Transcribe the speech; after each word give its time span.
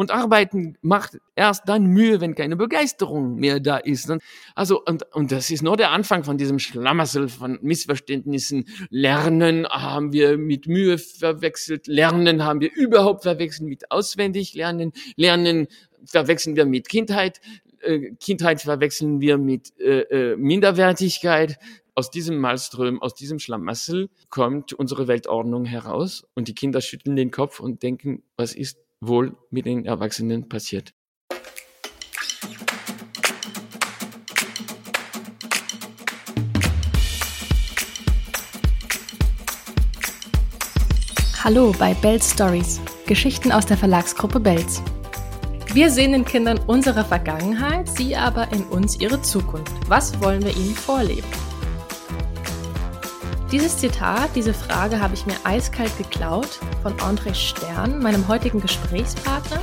Und 0.00 0.12
Arbeiten 0.12 0.78
macht 0.80 1.18
erst 1.36 1.68
dann 1.68 1.84
Mühe, 1.84 2.22
wenn 2.22 2.34
keine 2.34 2.56
Begeisterung 2.56 3.34
mehr 3.34 3.60
da 3.60 3.76
ist. 3.76 4.10
Also, 4.54 4.82
und, 4.82 5.02
und 5.14 5.30
das 5.30 5.50
ist 5.50 5.62
nur 5.62 5.76
der 5.76 5.90
Anfang 5.90 6.24
von 6.24 6.38
diesem 6.38 6.58
Schlamassel 6.58 7.28
von 7.28 7.58
Missverständnissen. 7.60 8.64
Lernen 8.88 9.68
haben 9.68 10.14
wir 10.14 10.38
mit 10.38 10.66
Mühe 10.66 10.96
verwechselt. 10.96 11.86
Lernen 11.86 12.46
haben 12.46 12.62
wir 12.62 12.74
überhaupt 12.74 13.24
verwechselt 13.24 13.68
mit 13.68 13.90
auswendig 13.90 14.54
lernen. 14.54 14.92
Lernen 15.16 15.66
verwechseln 16.06 16.56
wir 16.56 16.64
mit 16.64 16.88
Kindheit. 16.88 17.42
Äh, 17.82 18.12
Kindheit 18.18 18.62
verwechseln 18.62 19.20
wir 19.20 19.36
mit 19.36 19.78
äh, 19.78 20.00
äh, 20.32 20.36
Minderwertigkeit. 20.38 21.58
Aus 21.94 22.10
diesem 22.10 22.38
Malström, 22.38 23.02
aus 23.02 23.12
diesem 23.14 23.38
Schlamassel 23.38 24.08
kommt 24.30 24.72
unsere 24.72 25.08
Weltordnung 25.08 25.66
heraus 25.66 26.26
und 26.32 26.48
die 26.48 26.54
Kinder 26.54 26.80
schütteln 26.80 27.16
den 27.16 27.30
Kopf 27.30 27.60
und 27.60 27.82
denken, 27.82 28.22
was 28.38 28.54
ist 28.54 28.78
wohl 29.00 29.36
mit 29.50 29.66
den 29.66 29.86
Erwachsenen 29.86 30.48
passiert. 30.48 30.92
Hallo 41.42 41.74
bei 41.78 41.94
Bells 41.94 42.32
Stories, 42.32 42.80
Geschichten 43.06 43.50
aus 43.50 43.64
der 43.64 43.78
Verlagsgruppe 43.78 44.38
Bells. 44.38 44.82
Wir 45.72 45.90
sehen 45.90 46.12
den 46.12 46.24
Kindern 46.24 46.60
unsere 46.66 47.04
Vergangenheit, 47.04 47.88
sie 47.88 48.14
aber 48.14 48.52
in 48.52 48.64
uns 48.64 49.00
ihre 49.00 49.22
Zukunft. 49.22 49.72
Was 49.88 50.20
wollen 50.20 50.44
wir 50.44 50.54
ihnen 50.54 50.74
vorleben? 50.74 51.39
Dieses 53.52 53.78
Zitat, 53.78 54.36
diese 54.36 54.54
Frage 54.54 55.00
habe 55.00 55.14
ich 55.14 55.26
mir 55.26 55.34
eiskalt 55.42 55.98
geklaut 55.98 56.60
von 56.82 56.96
André 56.98 57.34
Stern, 57.34 58.00
meinem 58.00 58.28
heutigen 58.28 58.60
Gesprächspartner. 58.60 59.60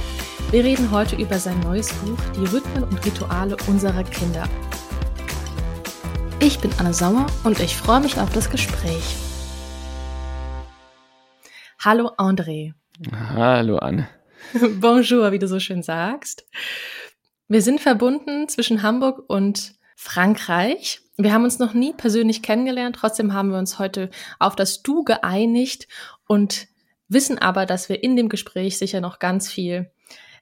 Wir 0.51 0.65
reden 0.65 0.91
heute 0.91 1.15
über 1.15 1.39
sein 1.39 1.57
neues 1.61 1.93
Buch 1.93 2.17
Die 2.35 2.43
Rhythmen 2.53 2.83
und 2.83 3.05
Rituale 3.05 3.55
unserer 3.67 4.03
Kinder. 4.03 4.43
Ich 6.41 6.59
bin 6.59 6.71
Anne 6.79 6.93
Sommer 6.93 7.27
und 7.45 7.61
ich 7.61 7.77
freue 7.77 8.01
mich 8.01 8.19
auf 8.19 8.29
das 8.33 8.49
Gespräch. 8.49 9.15
Hallo 11.79 12.09
André. 12.17 12.73
Hallo 13.13 13.77
Anne. 13.77 14.09
Bonjour, 14.81 15.31
wie 15.31 15.39
du 15.39 15.47
so 15.47 15.61
schön 15.61 15.81
sagst. 15.81 16.45
Wir 17.47 17.61
sind 17.61 17.79
verbunden 17.79 18.49
zwischen 18.49 18.83
Hamburg 18.83 19.23
und 19.29 19.75
Frankreich. 19.95 21.06
Wir 21.17 21.33
haben 21.33 21.43
uns 21.43 21.57
noch 21.57 21.73
nie 21.73 21.93
persönlich 21.93 22.43
kennengelernt, 22.43 22.97
trotzdem 22.99 23.33
haben 23.33 23.49
wir 23.49 23.57
uns 23.57 23.79
heute 23.79 24.11
auf 24.37 24.55
das 24.55 24.83
Du 24.83 25.03
geeinigt 25.03 25.87
und 26.27 26.67
wissen 27.07 27.39
aber, 27.39 27.65
dass 27.65 27.89
wir 27.89 28.03
in 28.03 28.15
dem 28.15 28.29
Gespräch 28.29 28.77
sicher 28.77 29.01
noch 29.01 29.17
ganz 29.17 29.51
viel 29.51 29.89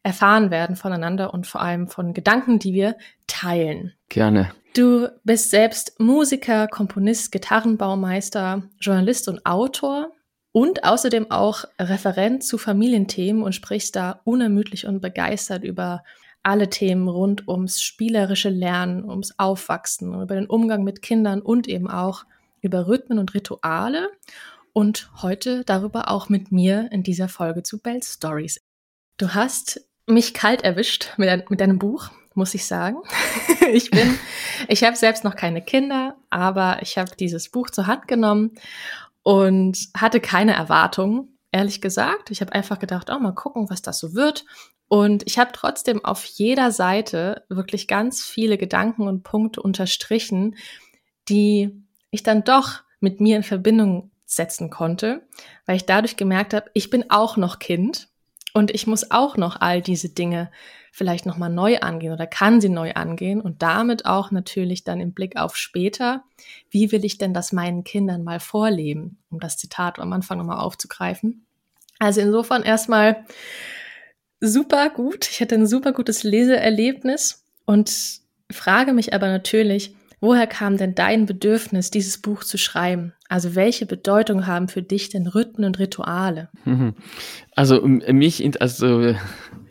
erfahren 0.03 0.51
werden 0.51 0.75
voneinander 0.75 1.33
und 1.33 1.47
vor 1.47 1.61
allem 1.61 1.87
von 1.87 2.13
Gedanken, 2.13 2.59
die 2.59 2.73
wir 2.73 2.95
teilen. 3.25 3.93
Gerne. 4.09 4.51
Du 4.75 5.07
bist 5.23 5.49
selbst 5.49 5.99
Musiker, 5.99 6.67
Komponist, 6.67 7.31
Gitarrenbaumeister, 7.31 8.63
Journalist 8.79 9.29
und 9.29 9.45
Autor 9.45 10.11
und 10.51 10.83
außerdem 10.83 11.31
auch 11.31 11.63
Referent 11.79 12.43
zu 12.43 12.57
Familienthemen 12.57 13.41
und 13.41 13.55
sprichst 13.55 13.95
da 13.95 14.19
unermüdlich 14.25 14.85
und 14.85 15.01
begeistert 15.01 15.63
über 15.63 16.03
alle 16.45 16.69
Themen 16.69 17.07
rund 17.07 17.47
ums 17.47 17.81
spielerische 17.81 18.49
Lernen, 18.49 19.03
ums 19.03 19.33
Aufwachsen, 19.39 20.13
über 20.21 20.35
den 20.35 20.45
Umgang 20.45 20.83
mit 20.83 21.01
Kindern 21.01 21.41
und 21.41 21.67
eben 21.67 21.89
auch 21.89 22.25
über 22.61 22.87
Rhythmen 22.87 23.17
und 23.17 23.33
Rituale. 23.33 24.09
Und 24.71 25.09
heute 25.21 25.63
darüber 25.63 26.11
auch 26.11 26.29
mit 26.29 26.51
mir 26.51 26.89
in 26.91 27.01
dieser 27.01 27.29
Folge 27.29 27.63
zu 27.63 27.81
Bell 27.81 28.03
Stories. 28.03 28.61
Du 29.17 29.33
hast 29.33 29.81
mich 30.05 30.33
kalt 30.33 30.63
erwischt 30.63 31.13
mit, 31.17 31.29
ein, 31.29 31.43
mit 31.49 31.61
deinem 31.61 31.79
Buch, 31.79 32.09
muss 32.35 32.53
ich 32.53 32.67
sagen. 32.67 32.97
ich 33.71 33.89
bin, 33.89 34.19
ich 34.67 34.83
habe 34.83 34.95
selbst 34.95 35.23
noch 35.23 35.35
keine 35.35 35.63
Kinder, 35.63 36.15
aber 36.29 36.79
ich 36.81 36.97
habe 36.97 37.15
dieses 37.15 37.49
Buch 37.49 37.71
zur 37.71 37.87
Hand 37.87 38.07
genommen 38.07 38.51
und 39.23 39.77
hatte 39.97 40.19
keine 40.19 40.53
Erwartungen, 40.53 41.37
ehrlich 41.51 41.81
gesagt. 41.81 42.29
Ich 42.29 42.41
habe 42.41 42.53
einfach 42.53 42.77
gedacht, 42.77 43.09
oh, 43.09 43.17
mal 43.17 43.31
gucken, 43.31 43.69
was 43.69 43.81
das 43.81 43.97
so 43.97 44.13
wird. 44.13 44.45
Und 44.87 45.23
ich 45.25 45.39
habe 45.39 45.51
trotzdem 45.53 46.03
auf 46.05 46.25
jeder 46.25 46.71
Seite 46.71 47.43
wirklich 47.49 47.87
ganz 47.87 48.23
viele 48.23 48.57
Gedanken 48.57 49.07
und 49.07 49.23
Punkte 49.23 49.61
unterstrichen, 49.61 50.55
die 51.27 51.83
ich 52.11 52.23
dann 52.23 52.43
doch 52.43 52.81
mit 52.99 53.19
mir 53.19 53.35
in 53.35 53.43
Verbindung 53.43 54.11
setzen 54.25 54.69
konnte, 54.69 55.27
weil 55.65 55.75
ich 55.75 55.85
dadurch 55.85 56.17
gemerkt 56.17 56.53
habe, 56.53 56.69
ich 56.73 56.89
bin 56.89 57.09
auch 57.09 57.37
noch 57.37 57.59
Kind 57.59 58.09
und 58.53 58.71
ich 58.71 58.87
muss 58.87 59.11
auch 59.11 59.37
noch 59.37 59.59
all 59.59 59.81
diese 59.81 60.09
Dinge 60.09 60.49
vielleicht 60.91 61.25
nochmal 61.25 61.49
neu 61.49 61.79
angehen 61.79 62.13
oder 62.13 62.25
kann 62.25 62.61
sie 62.61 62.69
neu 62.69 62.93
angehen 62.93 63.41
und 63.41 63.61
damit 63.61 64.05
auch 64.05 64.31
natürlich 64.31 64.85
dann 64.85 65.01
im 65.01 65.13
Blick 65.13 65.35
auf 65.35 65.57
später, 65.57 66.23
wie 66.69 66.91
will 66.91 67.03
ich 67.03 67.17
denn 67.17 67.33
das 67.33 67.51
meinen 67.51 67.83
Kindern 67.83 68.23
mal 68.23 68.39
vorleben, 68.39 69.17
um 69.29 69.39
das 69.39 69.57
Zitat 69.57 69.99
am 69.99 70.13
Anfang 70.13 70.37
nochmal 70.37 70.59
aufzugreifen. 70.59 71.45
Also 71.99 72.21
insofern 72.21 72.63
erstmal 72.63 73.25
super 74.39 74.89
gut. 74.89 75.27
Ich 75.29 75.41
hatte 75.41 75.55
ein 75.55 75.67
super 75.67 75.93
gutes 75.93 76.23
Leseerlebnis 76.23 77.43
und 77.65 77.91
frage 78.51 78.93
mich 78.93 79.13
aber 79.13 79.27
natürlich, 79.27 79.95
woher 80.21 80.47
kam 80.47 80.77
denn 80.77 80.95
dein 80.95 81.25
Bedürfnis, 81.25 81.91
dieses 81.91 82.19
Buch 82.19 82.43
zu 82.43 82.57
schreiben? 82.57 83.13
Also 83.27 83.55
welche 83.55 83.85
Bedeutung 83.85 84.47
haben 84.47 84.67
für 84.67 84.81
dich 84.81 85.09
denn 85.09 85.27
Rhythmen 85.27 85.65
und 85.65 85.79
Rituale? 85.79 86.49
Mhm. 86.63 86.93
Also 87.55 87.81
mich, 87.81 88.61
also 88.61 89.15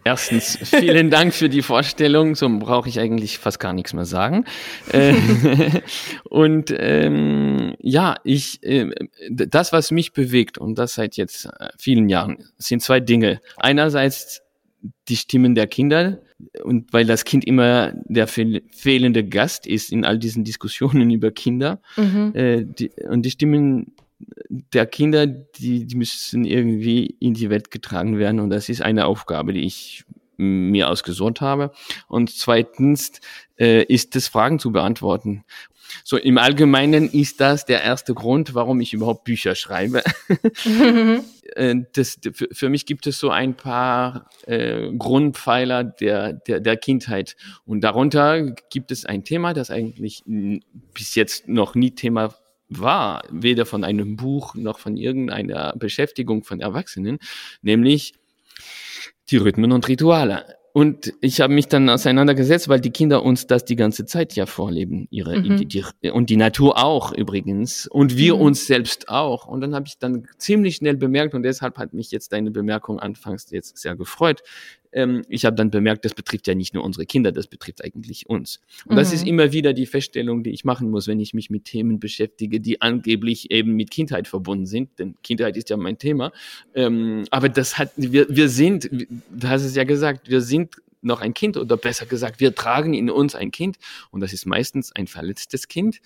erstens 0.05 0.59
vielen 0.63 1.11
Dank 1.11 1.35
für 1.35 1.49
die 1.49 1.63
Vorstellung. 1.63 2.35
So 2.35 2.49
brauche 2.59 2.89
ich 2.89 3.01
eigentlich 3.01 3.39
fast 3.39 3.59
gar 3.59 3.73
nichts 3.73 3.93
mehr 3.93 4.05
sagen. 4.05 4.45
Äh, 4.93 5.15
und 6.25 6.75
ähm, 6.77 7.75
ja, 7.81 8.17
ich, 8.25 8.63
äh, 8.63 8.91
das, 9.31 9.73
was 9.73 9.91
mich 9.91 10.13
bewegt 10.13 10.59
und 10.59 10.79
das 10.79 10.95
seit 10.95 11.17
jetzt 11.17 11.47
äh, 11.47 11.69
vielen 11.79 12.09
Jahren, 12.09 12.45
sind 12.59 12.83
zwei 12.83 13.01
Dinge. 13.01 13.41
Einerseits 13.57 14.44
die 15.09 15.17
Stimmen 15.17 15.55
der 15.55 15.67
Kinder 15.67 16.21
und 16.63 16.93
weil 16.93 17.07
das 17.07 17.25
Kind 17.25 17.45
immer 17.45 17.93
der 18.05 18.27
fehlende 18.27 19.25
Gast 19.25 19.67
ist 19.67 19.91
in 19.91 20.05
all 20.05 20.19
diesen 20.19 20.45
Diskussionen 20.45 21.11
über 21.11 21.31
Kinder 21.31 21.81
mhm. 21.97 22.33
äh, 22.35 22.65
die, 22.65 22.91
und 23.09 23.23
die 23.23 23.31
Stimmen 23.31 23.95
der 24.49 24.87
Kinder, 24.87 25.27
die, 25.27 25.87
die 25.87 25.97
müssen 25.97 26.45
irgendwie 26.45 27.17
in 27.21 27.35
die 27.35 27.51
Welt 27.51 27.71
getragen 27.71 28.19
werden 28.19 28.41
und 28.41 28.51
das 28.51 28.69
ist 28.69 28.83
eine 28.83 29.07
Aufgabe, 29.07 29.53
die 29.53 29.65
ich 29.65 30.05
mir 30.37 30.89
ausgesucht 30.89 31.41
habe. 31.41 31.71
Und 32.09 32.31
zweitens 32.31 33.13
äh, 33.59 33.85
ist 33.85 34.17
es, 34.17 34.29
Fragen 34.29 34.59
zu 34.59 34.73
beantworten. 34.73 35.45
So 36.03 36.17
im 36.17 36.39
Allgemeinen 36.39 37.11
ist 37.11 37.41
das 37.41 37.65
der 37.65 37.83
erste 37.83 38.15
Grund, 38.15 38.55
warum 38.55 38.81
ich 38.81 38.93
überhaupt 38.93 39.25
Bücher 39.25 39.55
schreibe. 39.55 40.03
Mhm. 40.65 41.25
das, 41.93 42.19
für, 42.33 42.49
für, 42.51 42.69
mich 42.69 42.87
gibt 42.87 43.07
es 43.07 43.19
so 43.19 43.31
ein 43.31 43.55
paar 43.55 44.29
äh, 44.47 44.91
Grundpfeiler 44.97 45.85
der, 45.85 46.33
der, 46.33 46.61
der 46.61 46.77
Kindheit. 46.77 47.37
Und 47.65 47.83
darunter 47.83 48.55
gibt 48.71 48.91
es 48.91 49.05
ein 49.05 49.25
Thema, 49.25 49.55
das 49.55 49.71
eigentlich 49.71 50.23
bis 50.27 51.15
jetzt 51.15 51.49
noch 51.49 51.75
nie 51.75 51.93
Thema 51.93 52.35
war, 52.69 53.23
weder 53.31 53.67
von 53.67 53.85
einem 53.85 54.17
Buch 54.17 54.55
noch 54.55 54.79
von 54.79 54.97
irgendeiner 54.97 55.75
Beschäftigung 55.77 56.45
von 56.45 56.61
Erwachsenen, 56.61 57.19
nämlich 57.63 58.15
die 59.31 59.37
Rhythmen 59.37 59.73
und 59.73 59.89
Rituale. 59.89 60.57
Und 60.77 61.15
ich 61.21 61.41
habe 61.41 61.55
mich 61.55 61.69
dann 61.69 61.89
auseinandergesetzt, 61.89 62.69
weil 62.69 62.81
die 62.81 62.91
Kinder 62.91 63.23
uns 63.23 63.47
das 63.47 63.65
die 63.65 63.77
ganze 63.77 64.07
Zeit 64.07 64.33
ja 64.35 64.45
vorleben, 64.45 65.07
ihre 65.09 65.39
mhm. 65.39 65.57
die, 65.57 65.67
die, 65.67 66.11
und 66.11 66.31
die 66.31 66.37
Natur 66.37 66.83
auch 66.83 67.13
übrigens 67.13 67.87
und 67.87 68.17
wir 68.17 68.35
mhm. 68.35 68.41
uns 68.41 68.67
selbst 68.67 69.09
auch. 69.09 69.47
Und 69.47 69.61
dann 69.61 69.73
habe 69.73 69.87
ich 69.87 69.99
dann 69.99 70.27
ziemlich 70.37 70.75
schnell 70.75 70.97
bemerkt 70.97 71.33
und 71.33 71.45
deshalb 71.45 71.79
hat 71.79 71.95
mich 71.95 72.11
jetzt 72.11 72.33
deine 72.33 72.51
Bemerkung 72.51 72.99
anfangs 72.99 73.49
jetzt 73.53 73.79
sehr 73.79 73.95
gefreut, 73.95 74.43
ähm, 74.95 75.23
ich 75.29 75.45
habe 75.45 75.57
dann 75.57 75.71
bemerkt, 75.71 76.05
das 76.05 76.15
betrifft 76.15 76.47
ja 76.47 76.55
nicht 76.55 76.73
nur 76.73 76.85
unsere 76.85 77.05
Kinder, 77.05 77.33
das 77.33 77.49
betrifft 77.49 77.85
eigentlich 77.85 78.29
uns. 78.29 78.61
Und 78.87 78.93
mhm. 78.93 78.97
das 78.97 79.13
ist 79.13 79.27
immer 79.27 79.53
wieder 79.53 79.73
die 79.73 79.87
Feststellung, 79.87 80.43
die 80.43 80.51
ich 80.51 80.65
machen 80.65 80.91
muss, 80.91 81.07
wenn 81.09 81.21
ich 81.21 81.35
mich 81.35 81.51
mit 81.51 81.65
Themen 81.65 82.01
beschäftige, 82.01 82.61
die 82.61 82.81
angeblich 82.81 83.51
eben 83.51 83.75
mit 83.75 83.91
Kindheit 83.91 84.29
verbunden 84.29 84.67
sind, 84.67 84.99
denn 84.99 85.17
Kindheit 85.23 85.57
ist 85.57 85.69
ja 85.69 85.77
mein 85.77 85.99
Thema. 85.99 86.33
Ähm, 86.75 87.25
aber 87.31 87.49
das 87.49 87.77
hat, 87.77 87.91
wir, 87.97 88.27
wir 88.29 88.49
sind, 88.49 88.89
du 88.91 89.49
hast 89.49 89.65
es 89.65 89.75
ja 89.75 89.85
gesagt, 89.85 90.31
wir 90.31 90.41
sind 90.41 90.77
noch 91.05 91.21
ein 91.21 91.35
Kind 91.35 91.57
oder 91.57 91.77
besser 91.77 92.07
gesagt, 92.07 92.41
wir 92.41 92.55
tragen 92.55 92.95
in 92.95 93.11
uns 93.11 93.35
ein 93.35 93.51
Kind 93.51 93.77
und 94.11 94.21
das 94.21 94.33
ist 94.33 94.47
meistens 94.47 94.91
ein 94.93 95.07
verletztes 95.07 95.69
Kind. 95.69 96.01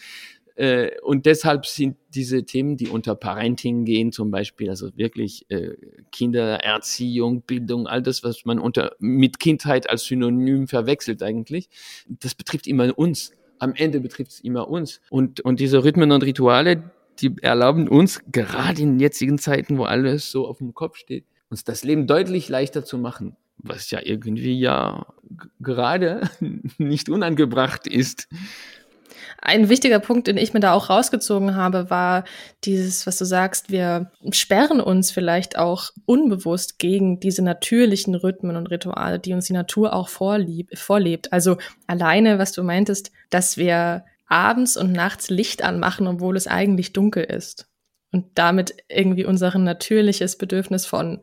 Äh, 0.58 0.98
und 1.02 1.24
deshalb 1.24 1.66
sind 1.66 1.96
diese 2.12 2.44
Themen, 2.44 2.76
die 2.76 2.88
unter 2.88 3.14
Parenting 3.14 3.84
gehen, 3.84 4.10
zum 4.10 4.32
Beispiel, 4.32 4.68
also 4.70 4.90
wirklich 4.96 5.48
äh, 5.50 5.76
Kindererziehung, 6.10 7.42
Bildung, 7.42 7.86
all 7.86 8.02
das, 8.02 8.24
was 8.24 8.44
man 8.44 8.58
unter 8.58 8.96
mit 8.98 9.38
Kindheit 9.38 9.88
als 9.88 10.04
Synonym 10.04 10.66
verwechselt 10.66 11.22
eigentlich, 11.22 11.68
das 12.08 12.34
betrifft 12.34 12.66
immer 12.66 12.98
uns. 12.98 13.30
Am 13.60 13.72
Ende 13.76 14.00
betrifft 14.00 14.32
es 14.32 14.40
immer 14.40 14.68
uns. 14.68 15.00
Und, 15.10 15.40
und 15.42 15.60
diese 15.60 15.84
Rhythmen 15.84 16.10
und 16.10 16.24
Rituale, 16.24 16.90
die 17.20 17.36
erlauben 17.40 17.86
uns, 17.86 18.20
gerade 18.32 18.82
in 18.82 18.98
jetzigen 18.98 19.38
Zeiten, 19.38 19.78
wo 19.78 19.84
alles 19.84 20.32
so 20.32 20.48
auf 20.48 20.58
dem 20.58 20.74
Kopf 20.74 20.96
steht, 20.96 21.24
uns 21.50 21.62
das 21.62 21.84
Leben 21.84 22.08
deutlich 22.08 22.48
leichter 22.48 22.84
zu 22.84 22.98
machen 22.98 23.36
was 23.60 23.90
ja 23.90 24.00
irgendwie 24.02 24.58
ja 24.58 25.06
gerade 25.60 26.30
nicht 26.78 27.08
unangebracht 27.08 27.86
ist. 27.86 28.28
Ein 29.40 29.68
wichtiger 29.68 29.98
Punkt, 29.98 30.26
den 30.26 30.36
ich 30.36 30.54
mir 30.54 30.60
da 30.60 30.72
auch 30.72 30.90
rausgezogen 30.90 31.56
habe, 31.56 31.90
war 31.90 32.24
dieses, 32.64 33.06
was 33.06 33.18
du 33.18 33.24
sagst, 33.24 33.70
wir 33.70 34.10
sperren 34.30 34.80
uns 34.80 35.10
vielleicht 35.10 35.58
auch 35.58 35.90
unbewusst 36.06 36.78
gegen 36.78 37.20
diese 37.20 37.42
natürlichen 37.42 38.14
Rhythmen 38.14 38.56
und 38.56 38.68
Rituale, 38.68 39.18
die 39.18 39.32
uns 39.32 39.46
die 39.46 39.52
Natur 39.52 39.92
auch 39.92 40.08
vorlieb, 40.08 40.76
vorlebt. 40.76 41.32
Also 41.32 41.58
alleine, 41.86 42.38
was 42.38 42.52
du 42.52 42.62
meintest, 42.62 43.12
dass 43.30 43.56
wir 43.56 44.04
abends 44.26 44.76
und 44.76 44.92
nachts 44.92 45.30
Licht 45.30 45.62
anmachen, 45.62 46.06
obwohl 46.06 46.36
es 46.36 46.46
eigentlich 46.46 46.92
dunkel 46.92 47.24
ist. 47.24 47.66
Und 48.10 48.26
damit 48.34 48.74
irgendwie 48.88 49.24
unser 49.24 49.56
natürliches 49.58 50.38
Bedürfnis 50.38 50.86
von 50.86 51.22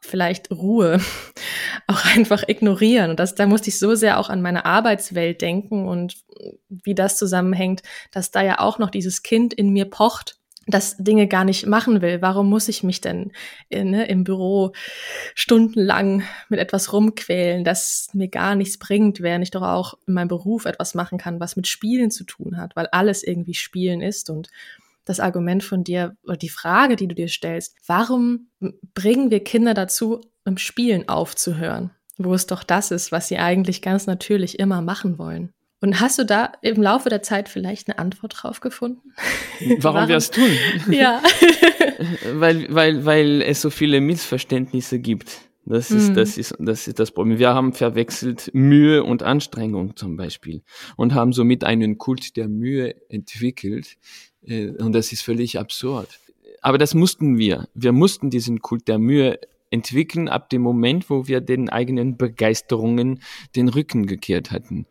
vielleicht 0.00 0.50
Ruhe 0.50 1.00
auch 1.86 2.04
einfach 2.14 2.44
ignorieren. 2.46 3.10
Und 3.10 3.20
das, 3.20 3.34
da 3.34 3.46
musste 3.46 3.68
ich 3.68 3.78
so 3.78 3.94
sehr 3.94 4.18
auch 4.18 4.28
an 4.28 4.42
meine 4.42 4.64
Arbeitswelt 4.64 5.40
denken 5.40 5.88
und 5.88 6.16
wie 6.68 6.94
das 6.94 7.16
zusammenhängt, 7.16 7.82
dass 8.10 8.30
da 8.30 8.42
ja 8.42 8.60
auch 8.60 8.78
noch 8.78 8.90
dieses 8.90 9.22
Kind 9.22 9.54
in 9.54 9.70
mir 9.70 9.84
pocht, 9.86 10.36
das 10.66 10.96
Dinge 10.98 11.26
gar 11.26 11.44
nicht 11.44 11.66
machen 11.66 12.00
will. 12.00 12.22
Warum 12.22 12.48
muss 12.48 12.68
ich 12.68 12.82
mich 12.82 13.00
denn 13.00 13.32
äh, 13.70 13.84
ne, 13.84 14.06
im 14.06 14.24
Büro 14.24 14.72
stundenlang 15.34 16.22
mit 16.48 16.60
etwas 16.60 16.92
rumquälen, 16.92 17.64
das 17.64 18.08
mir 18.12 18.28
gar 18.28 18.54
nichts 18.54 18.78
bringt, 18.78 19.20
während 19.20 19.42
ich 19.42 19.50
doch 19.50 19.62
auch 19.62 19.94
in 20.06 20.14
meinem 20.14 20.28
Beruf 20.28 20.66
etwas 20.66 20.94
machen 20.94 21.18
kann, 21.18 21.40
was 21.40 21.56
mit 21.56 21.66
Spielen 21.66 22.10
zu 22.10 22.24
tun 22.24 22.56
hat, 22.56 22.76
weil 22.76 22.86
alles 22.88 23.22
irgendwie 23.22 23.54
Spielen 23.54 24.00
ist 24.00 24.30
und 24.30 24.48
das 25.10 25.20
Argument 25.20 25.62
von 25.62 25.84
dir 25.84 26.16
oder 26.22 26.36
die 26.36 26.48
Frage, 26.48 26.96
die 26.96 27.08
du 27.08 27.14
dir 27.14 27.28
stellst, 27.28 27.76
warum 27.86 28.50
bringen 28.94 29.30
wir 29.30 29.44
Kinder 29.44 29.74
dazu, 29.74 30.20
im 30.44 30.56
Spielen 30.56 31.08
aufzuhören, 31.08 31.90
wo 32.16 32.32
es 32.32 32.46
doch 32.46 32.62
das 32.62 32.90
ist, 32.90 33.12
was 33.12 33.28
sie 33.28 33.38
eigentlich 33.38 33.82
ganz 33.82 34.06
natürlich 34.06 34.58
immer 34.58 34.80
machen 34.80 35.18
wollen? 35.18 35.52
Und 35.82 36.00
hast 36.00 36.18
du 36.18 36.24
da 36.24 36.52
im 36.60 36.82
Laufe 36.82 37.08
der 37.08 37.22
Zeit 37.22 37.48
vielleicht 37.48 37.88
eine 37.88 37.98
Antwort 37.98 38.34
drauf 38.36 38.60
gefunden? 38.60 39.12
Warum, 39.60 39.82
Warum? 39.82 40.08
wir 40.08 40.16
es 40.16 40.30
tun? 40.30 40.50
Ja. 40.90 41.22
weil, 42.34 42.66
weil, 42.74 43.04
weil 43.04 43.42
es 43.42 43.62
so 43.62 43.70
viele 43.70 44.00
Missverständnisse 44.00 44.98
gibt. 44.98 45.49
Das 45.70 45.92
ist, 45.92 46.10
mhm. 46.10 46.14
das 46.14 46.36
ist, 46.36 46.54
das 46.58 46.88
ist 46.88 46.98
das 46.98 47.12
Problem. 47.12 47.38
Wir 47.38 47.54
haben 47.54 47.72
verwechselt 47.72 48.50
Mühe 48.52 49.04
und 49.04 49.22
Anstrengung 49.22 49.94
zum 49.94 50.16
Beispiel 50.16 50.62
und 50.96 51.14
haben 51.14 51.32
somit 51.32 51.62
einen 51.62 51.96
Kult 51.96 52.36
der 52.36 52.48
Mühe 52.48 52.96
entwickelt, 53.08 53.96
äh, 54.44 54.70
und 54.70 54.92
das 54.92 55.12
ist 55.12 55.22
völlig 55.22 55.60
absurd. 55.60 56.18
Aber 56.60 56.76
das 56.76 56.94
mussten 56.94 57.38
wir. 57.38 57.68
Wir 57.74 57.92
mussten 57.92 58.30
diesen 58.30 58.60
Kult 58.60 58.88
der 58.88 58.98
Mühe 58.98 59.38
entwickeln 59.70 60.28
ab 60.28 60.50
dem 60.50 60.62
Moment, 60.62 61.08
wo 61.08 61.28
wir 61.28 61.40
den 61.40 61.68
eigenen 61.68 62.16
Begeisterungen 62.16 63.22
den 63.54 63.68
Rücken 63.68 64.06
gekehrt 64.06 64.50
hatten. 64.50 64.86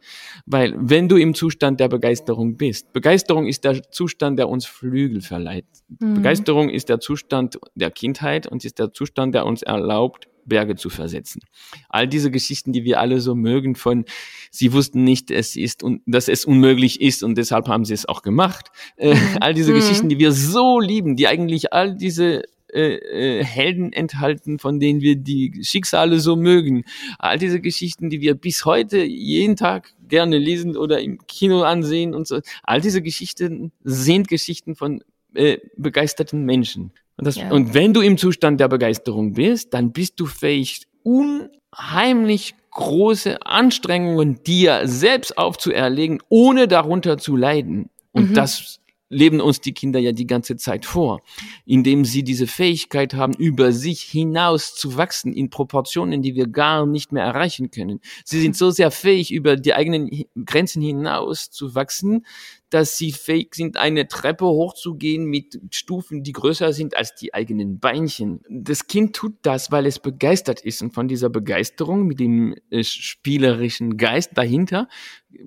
Weil 0.45 0.73
wenn 0.77 1.09
du 1.09 1.17
im 1.17 1.33
Zustand 1.33 1.81
der 1.81 1.89
Begeisterung 1.89 2.55
bist, 2.55 2.93
Begeisterung 2.93 3.47
ist 3.47 3.65
der 3.65 3.83
Zustand, 3.91 4.39
der 4.39 4.47
uns 4.47 4.65
Flügel 4.65 5.19
verleiht. 5.19 5.65
Mhm. 5.99 6.13
Begeisterung 6.13 6.69
ist 6.69 6.87
der 6.87 7.01
Zustand 7.01 7.59
der 7.75 7.91
Kindheit 7.91 8.47
und 8.47 8.63
ist 8.63 8.79
der 8.79 8.93
Zustand, 8.93 9.35
der 9.35 9.45
uns 9.45 9.61
erlaubt, 9.61 10.29
Berge 10.49 10.75
zu 10.75 10.89
versetzen. 10.89 11.41
All 11.87 12.07
diese 12.07 12.31
Geschichten, 12.31 12.73
die 12.73 12.83
wir 12.83 12.99
alle 12.99 13.21
so 13.21 13.35
mögen 13.35 13.75
von, 13.75 14.05
sie 14.51 14.73
wussten 14.73 15.03
nicht, 15.03 15.31
es 15.31 15.55
ist 15.55 15.83
und 15.83 16.01
dass 16.05 16.27
es 16.27 16.45
unmöglich 16.45 16.99
ist 16.99 17.23
und 17.23 17.37
deshalb 17.37 17.67
haben 17.67 17.85
sie 17.85 17.93
es 17.93 18.07
auch 18.07 18.21
gemacht. 18.21 18.71
Äh, 18.97 19.13
mhm. 19.13 19.19
all 19.39 19.53
diese 19.53 19.71
mhm. 19.71 19.75
Geschichten, 19.75 20.09
die 20.09 20.19
wir 20.19 20.31
so 20.31 20.79
lieben, 20.79 21.15
die 21.15 21.27
eigentlich 21.27 21.71
all 21.71 21.95
diese 21.95 22.43
äh, 22.71 23.39
äh, 23.39 23.43
Helden 23.43 23.93
enthalten, 23.93 24.59
von 24.59 24.79
denen 24.79 25.01
wir 25.01 25.15
die 25.15 25.61
Schicksale 25.63 26.19
so 26.19 26.35
mögen. 26.35 26.83
All 27.17 27.39
diese 27.39 27.61
Geschichten, 27.61 28.11
die 28.11 28.21
wir 28.21 28.35
bis 28.35 28.63
heute 28.63 29.03
jeden 29.03 29.55
Tag 29.55 29.93
gerne 30.07 30.37
lesen 30.37 30.77
oder 30.77 31.01
im 31.01 31.17
Kino 31.25 31.63
ansehen 31.63 32.13
und 32.13 32.27
so. 32.27 32.41
All 32.63 32.79
diese 32.79 33.01
Geschichten 33.01 33.71
sind 33.83 34.27
Geschichten 34.27 34.75
von 34.75 35.03
äh, 35.33 35.57
begeisterten 35.77 36.45
Menschen. 36.45 36.91
Und, 37.19 37.25
das, 37.25 37.35
ja. 37.35 37.51
und 37.51 37.73
wenn 37.73 37.93
du 37.93 37.99
im 37.99 38.17
Zustand 38.17 38.61
der 38.61 38.69
Begeisterung 38.69 39.33
bist, 39.33 39.73
dann 39.73 39.91
bist 39.91 40.21
du 40.21 40.25
fähig, 40.25 40.87
unheimlich 41.03 42.55
große 42.71 43.45
Anstrengungen 43.45 44.41
dir 44.43 44.87
selbst 44.87 45.37
aufzuerlegen, 45.37 46.21
ohne 46.29 46.69
darunter 46.69 47.17
zu 47.17 47.35
leiden. 47.35 47.89
Und 48.13 48.29
mhm. 48.29 48.33
das 48.35 48.79
leben 49.09 49.41
uns 49.41 49.59
die 49.59 49.73
Kinder 49.73 49.99
ja 49.99 50.13
die 50.13 50.27
ganze 50.27 50.55
Zeit 50.55 50.85
vor, 50.85 51.21
indem 51.65 52.05
sie 52.05 52.23
diese 52.23 52.47
Fähigkeit 52.47 53.15
haben, 53.15 53.33
über 53.33 53.73
sich 53.73 54.01
hinaus 54.03 54.75
zu 54.75 54.95
wachsen 54.95 55.33
in 55.33 55.49
Proportionen, 55.49 56.21
die 56.21 56.35
wir 56.35 56.47
gar 56.47 56.85
nicht 56.85 57.11
mehr 57.11 57.25
erreichen 57.25 57.69
können. 57.69 57.99
Sie 58.23 58.39
sind 58.39 58.55
so 58.55 58.69
sehr 58.71 58.91
fähig, 58.91 59.33
über 59.33 59.57
die 59.57 59.73
eigenen 59.73 60.09
Grenzen 60.45 60.81
hinaus 60.81 61.49
zu 61.49 61.75
wachsen, 61.75 62.25
dass 62.69 62.97
sie 62.97 63.11
fähig 63.11 63.55
sind, 63.55 63.77
eine 63.77 64.07
Treppe 64.07 64.45
hochzugehen 64.45 65.25
mit 65.25 65.59
Stufen, 65.71 66.23
die 66.23 66.33
größer 66.33 66.73
sind 66.73 66.95
als 66.95 67.15
die 67.15 67.33
eigenen 67.33 67.79
Beinchen. 67.79 68.41
Das 68.49 68.87
Kind 68.87 69.15
tut 69.15 69.35
das, 69.41 69.71
weil 69.71 69.85
es 69.85 69.99
begeistert 69.99 70.61
ist 70.61 70.81
und 70.81 70.93
von 70.93 71.07
dieser 71.07 71.29
Begeisterung 71.29 72.05
mit 72.05 72.19
dem 72.19 72.55
äh, 72.69 72.83
spielerischen 72.83 73.97
Geist 73.97 74.31
dahinter, 74.35 74.87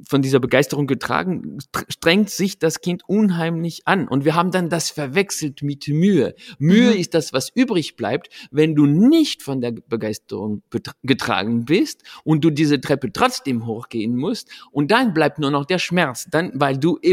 von 0.09 0.23
dieser 0.23 0.39
Begeisterung 0.39 0.87
getragen, 0.87 1.59
strengt 1.89 2.31
sich 2.31 2.59
das 2.59 2.81
Kind 2.81 3.03
unheimlich 3.09 3.83
an. 3.87 4.07
Und 4.07 4.25
wir 4.25 4.35
haben 4.35 4.53
dann 4.53 4.69
das 4.69 4.91
verwechselt 4.91 5.63
mit 5.63 5.89
Mühe. 5.89 6.35
Mühe 6.59 6.93
mhm. 6.93 7.01
ist 7.01 7.15
das, 7.15 7.33
was 7.33 7.51
übrig 7.55 7.97
bleibt, 7.97 8.29
wenn 8.51 8.75
du 8.75 8.87
nicht 8.87 9.43
von 9.43 9.61
der 9.61 9.73
Begeisterung 9.73 10.63
getragen 11.03 11.65
bist 11.65 12.05
und 12.25 12.45
du 12.45 12.51
diese 12.51 12.81
Treppe 12.81 13.13
trotzdem 13.13 13.67
hochgehen 13.67 14.17
musst. 14.17 14.51
Und 14.71 14.91
dann 14.91 15.15
bleibt 15.15 15.39
nur 15.39 15.51
noch 15.51 15.65
der 15.65 15.79
Schmerz, 15.79 16.27
dann, 16.31 16.53
weil 16.55 16.79
du 16.79 16.99
eben 17.03 17.12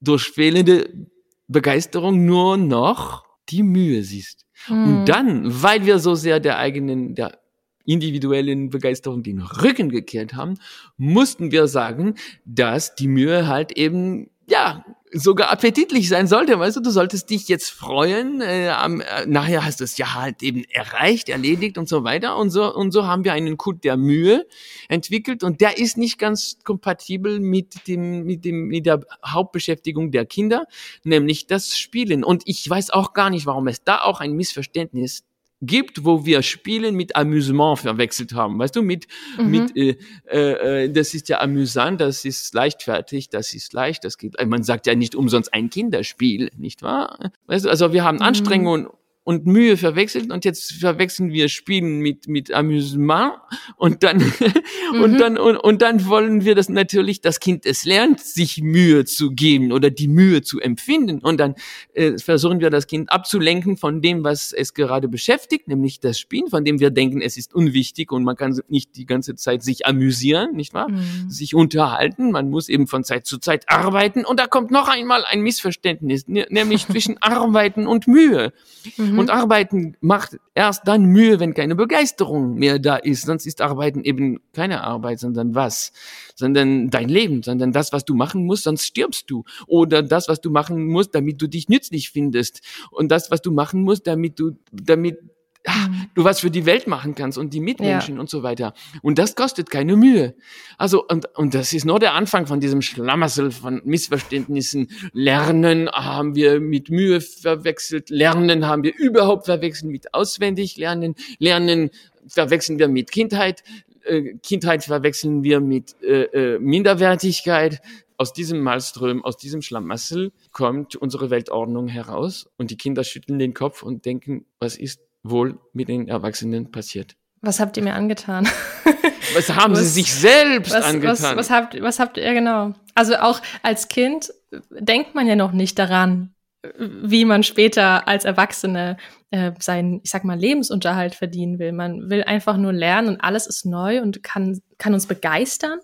durch 0.00 0.24
fehlende 0.24 1.08
Begeisterung 1.48 2.24
nur 2.24 2.56
noch 2.56 3.24
die 3.48 3.62
Mühe 3.62 4.02
siehst. 4.02 4.46
Mhm. 4.68 4.84
Und 4.84 5.04
dann, 5.06 5.62
weil 5.62 5.86
wir 5.86 5.98
so 5.98 6.14
sehr 6.14 6.40
der 6.40 6.58
eigenen, 6.58 7.14
der 7.14 7.38
individuellen 7.84 8.70
Begeisterung 8.70 9.22
den 9.22 9.40
Rücken 9.40 9.90
gekehrt 9.90 10.34
haben, 10.34 10.54
mussten 10.96 11.50
wir 11.50 11.66
sagen, 11.66 12.14
dass 12.44 12.94
die 12.94 13.08
Mühe 13.08 13.48
halt 13.48 13.72
eben 13.72 14.30
ja, 14.48 14.84
sogar 15.12 15.50
appetitlich 15.50 16.08
sein 16.08 16.26
sollte. 16.26 16.58
Weißt 16.58 16.76
du, 16.76 16.80
du 16.80 16.90
solltest 16.90 17.30
dich 17.30 17.48
jetzt 17.48 17.70
freuen. 17.70 18.40
Äh, 18.40 18.68
am, 18.68 19.00
äh, 19.00 19.26
nachher 19.26 19.64
hast 19.64 19.80
du 19.80 19.84
es 19.84 19.98
ja 19.98 20.14
halt 20.14 20.42
eben 20.42 20.64
erreicht, 20.70 21.28
erledigt 21.28 21.78
und 21.78 21.88
so 21.88 22.04
weiter. 22.04 22.36
Und 22.36 22.50
so, 22.50 22.74
und 22.74 22.92
so 22.92 23.06
haben 23.06 23.24
wir 23.24 23.32
einen 23.32 23.56
Kult 23.56 23.84
der 23.84 23.96
Mühe 23.96 24.46
entwickelt 24.88 25.44
und 25.44 25.60
der 25.60 25.78
ist 25.78 25.98
nicht 25.98 26.18
ganz 26.18 26.58
kompatibel 26.64 27.40
mit 27.40 27.86
dem, 27.86 28.24
mit 28.24 28.44
dem, 28.44 28.68
mit 28.68 28.86
der 28.86 29.00
Hauptbeschäftigung 29.24 30.10
der 30.10 30.24
Kinder, 30.24 30.64
nämlich 31.04 31.46
das 31.46 31.78
Spielen. 31.78 32.24
Und 32.24 32.42
ich 32.46 32.68
weiß 32.68 32.90
auch 32.90 33.12
gar 33.12 33.30
nicht, 33.30 33.46
warum 33.46 33.68
es 33.68 33.84
da 33.84 34.02
auch 34.02 34.20
ein 34.20 34.32
Missverständnis 34.32 35.24
gibt, 35.62 36.04
wo 36.04 36.26
wir 36.26 36.42
Spielen 36.42 36.96
mit 36.96 37.16
Amüsement 37.16 37.78
verwechselt 37.78 38.34
haben. 38.34 38.58
Weißt 38.58 38.76
du, 38.76 38.82
mit, 38.82 39.06
mhm. 39.38 39.50
mit 39.50 39.76
äh, 39.76 39.96
äh, 40.26 40.90
das 40.90 41.14
ist 41.14 41.28
ja 41.28 41.40
amüsant, 41.40 42.00
das 42.00 42.24
ist 42.24 42.52
leichtfertig, 42.52 43.30
das 43.30 43.54
ist 43.54 43.72
leicht, 43.72 44.04
das 44.04 44.18
geht. 44.18 44.34
Man 44.44 44.64
sagt 44.64 44.86
ja 44.86 44.94
nicht 44.94 45.14
umsonst 45.14 45.54
ein 45.54 45.70
Kinderspiel, 45.70 46.50
nicht 46.58 46.82
wahr? 46.82 47.30
Weißt 47.46 47.64
du, 47.64 47.70
also 47.70 47.92
wir 47.92 48.04
haben 48.04 48.16
mhm. 48.16 48.22
Anstrengungen 48.22 48.88
und 49.24 49.46
Mühe 49.46 49.76
verwechselt 49.76 50.32
und 50.32 50.44
jetzt 50.44 50.72
verwechseln 50.72 51.32
wir 51.32 51.48
Spielen 51.48 52.00
mit 52.00 52.26
mit 52.26 52.52
Amüsement 52.52 53.34
und 53.76 54.02
dann 54.02 54.16
mhm. 54.92 55.00
und 55.00 55.18
dann 55.18 55.38
und, 55.38 55.56
und 55.56 55.80
dann 55.80 56.06
wollen 56.06 56.44
wir 56.44 56.56
das 56.56 56.68
natürlich 56.68 57.20
das 57.20 57.38
Kind 57.38 57.64
es 57.64 57.84
lernt 57.84 58.18
sich 58.20 58.62
Mühe 58.62 59.04
zu 59.04 59.30
geben 59.30 59.70
oder 59.70 59.90
die 59.90 60.08
Mühe 60.08 60.42
zu 60.42 60.58
empfinden 60.60 61.20
und 61.20 61.38
dann 61.38 61.54
äh, 61.94 62.18
versuchen 62.18 62.58
wir 62.58 62.70
das 62.70 62.88
Kind 62.88 63.12
abzulenken 63.12 63.76
von 63.76 64.02
dem 64.02 64.24
was 64.24 64.52
es 64.52 64.74
gerade 64.74 65.06
beschäftigt 65.06 65.68
nämlich 65.68 66.00
das 66.00 66.18
Spielen 66.18 66.48
von 66.48 66.64
dem 66.64 66.80
wir 66.80 66.90
denken 66.90 67.20
es 67.20 67.36
ist 67.36 67.54
unwichtig 67.54 68.10
und 68.10 68.24
man 68.24 68.34
kann 68.34 68.58
nicht 68.68 68.96
die 68.96 69.06
ganze 69.06 69.36
Zeit 69.36 69.62
sich 69.62 69.86
amüsieren 69.86 70.56
nicht 70.56 70.74
wahr 70.74 70.88
mhm. 70.88 71.30
sich 71.30 71.54
unterhalten 71.54 72.32
man 72.32 72.50
muss 72.50 72.68
eben 72.68 72.88
von 72.88 73.04
Zeit 73.04 73.26
zu 73.26 73.38
Zeit 73.38 73.66
arbeiten 73.68 74.24
und 74.24 74.40
da 74.40 74.48
kommt 74.48 74.72
noch 74.72 74.88
einmal 74.88 75.24
ein 75.24 75.42
Missverständnis 75.42 76.26
nämlich 76.26 76.86
zwischen 76.88 77.22
Arbeiten 77.22 77.86
und 77.86 78.08
Mühe 78.08 78.52
mhm. 78.96 79.11
Mhm. 79.12 79.18
Und 79.18 79.30
Arbeiten 79.30 79.96
macht 80.00 80.38
erst 80.54 80.88
dann 80.88 81.04
Mühe, 81.04 81.38
wenn 81.38 81.54
keine 81.54 81.74
Begeisterung 81.74 82.54
mehr 82.54 82.78
da 82.78 82.96
ist. 82.96 83.26
Sonst 83.26 83.46
ist 83.46 83.60
Arbeiten 83.60 84.02
eben 84.04 84.40
keine 84.52 84.82
Arbeit, 84.82 85.20
sondern 85.20 85.54
was? 85.54 85.92
Sondern 86.34 86.90
dein 86.90 87.08
Leben, 87.08 87.42
sondern 87.42 87.72
das, 87.72 87.92
was 87.92 88.04
du 88.04 88.14
machen 88.14 88.46
musst, 88.46 88.64
sonst 88.64 88.84
stirbst 88.84 89.30
du. 89.30 89.44
Oder 89.66 90.02
das, 90.02 90.28
was 90.28 90.40
du 90.40 90.50
machen 90.50 90.86
musst, 90.86 91.14
damit 91.14 91.40
du 91.42 91.46
dich 91.46 91.68
nützlich 91.68 92.10
findest. 92.10 92.62
Und 92.90 93.10
das, 93.10 93.30
was 93.30 93.42
du 93.42 93.52
machen 93.52 93.82
musst, 93.82 94.06
damit 94.06 94.38
du, 94.38 94.52
damit 94.72 95.18
ja, 95.66 95.88
mhm. 95.88 96.06
du 96.14 96.24
was 96.24 96.40
für 96.40 96.50
die 96.50 96.66
Welt 96.66 96.86
machen 96.86 97.14
kannst 97.14 97.38
und 97.38 97.54
die 97.54 97.60
Mitmenschen 97.60 98.16
ja. 98.16 98.20
und 98.20 98.28
so 98.28 98.42
weiter. 98.42 98.74
Und 99.02 99.18
das 99.18 99.36
kostet 99.36 99.70
keine 99.70 99.96
Mühe. 99.96 100.34
Also, 100.76 101.04
und, 101.06 101.26
und 101.36 101.54
das 101.54 101.72
ist 101.72 101.84
nur 101.84 102.00
der 102.00 102.14
Anfang 102.14 102.46
von 102.46 102.60
diesem 102.60 102.82
Schlamassel 102.82 103.52
von 103.52 103.80
Missverständnissen. 103.84 104.90
Lernen 105.12 105.88
haben 105.90 106.34
wir 106.34 106.58
mit 106.60 106.90
Mühe 106.90 107.20
verwechselt. 107.20 108.10
Lernen 108.10 108.66
haben 108.66 108.82
wir 108.82 108.96
überhaupt 108.96 109.46
verwechselt 109.46 109.92
mit 109.92 110.14
auswendig 110.14 110.76
lernen. 110.76 111.14
Lernen 111.38 111.90
verwechseln 112.26 112.78
wir 112.78 112.88
mit 112.88 113.12
Kindheit. 113.12 113.62
Äh, 114.04 114.34
Kindheit 114.42 114.82
verwechseln 114.82 115.44
wir 115.44 115.60
mit 115.60 115.94
äh, 116.02 116.24
äh, 116.54 116.58
Minderwertigkeit. 116.58 117.80
Aus 118.16 118.32
diesem 118.32 118.60
Malström, 118.60 119.24
aus 119.24 119.36
diesem 119.36 119.62
Schlamassel 119.62 120.32
kommt 120.52 120.94
unsere 120.94 121.30
Weltordnung 121.30 121.88
heraus 121.88 122.48
und 122.56 122.70
die 122.70 122.76
Kinder 122.76 123.02
schütteln 123.02 123.38
den 123.40 123.52
Kopf 123.52 123.82
und 123.82 124.04
denken, 124.04 124.44
was 124.60 124.76
ist 124.76 125.00
wohl 125.22 125.58
mit 125.72 125.88
den 125.88 126.08
Erwachsenen 126.08 126.70
passiert? 126.70 127.16
Was 127.40 127.60
habt 127.60 127.76
ihr 127.76 127.82
mir 127.82 127.94
angetan? 127.94 128.48
Was 129.34 129.48
haben 129.48 129.72
was, 129.72 129.80
sie 129.80 130.02
sich 130.02 130.12
selbst 130.12 130.74
was, 130.74 130.84
angetan? 130.84 131.12
Was, 131.12 131.36
was, 131.36 131.50
habt, 131.50 131.80
was 131.80 131.98
habt 131.98 132.18
ihr, 132.18 132.34
genau. 132.34 132.74
Also 132.94 133.16
auch 133.16 133.40
als 133.62 133.88
Kind 133.88 134.30
denkt 134.70 135.14
man 135.14 135.26
ja 135.26 135.36
noch 135.36 135.52
nicht 135.52 135.78
daran, 135.78 136.34
wie 136.78 137.24
man 137.24 137.42
später 137.42 138.06
als 138.06 138.24
Erwachsene 138.24 138.96
äh, 139.30 139.52
seinen, 139.58 140.00
ich 140.04 140.10
sag 140.10 140.24
mal, 140.24 140.38
Lebensunterhalt 140.38 141.14
verdienen 141.14 141.58
will. 141.58 141.72
Man 141.72 142.08
will 142.08 142.22
einfach 142.22 142.56
nur 142.56 142.72
lernen 142.72 143.08
und 143.08 143.20
alles 143.20 143.46
ist 143.46 143.64
neu 143.64 144.00
und 144.00 144.22
kann, 144.22 144.60
kann 144.78 144.94
uns 144.94 145.06
begeistern. 145.06 145.80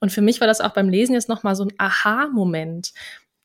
Und 0.00 0.12
für 0.12 0.20
mich 0.20 0.40
war 0.40 0.46
das 0.46 0.60
auch 0.60 0.74
beim 0.74 0.88
Lesen 0.88 1.14
jetzt 1.14 1.28
nochmal 1.28 1.56
so 1.56 1.64
ein 1.64 1.72
Aha-Moment. 1.78 2.92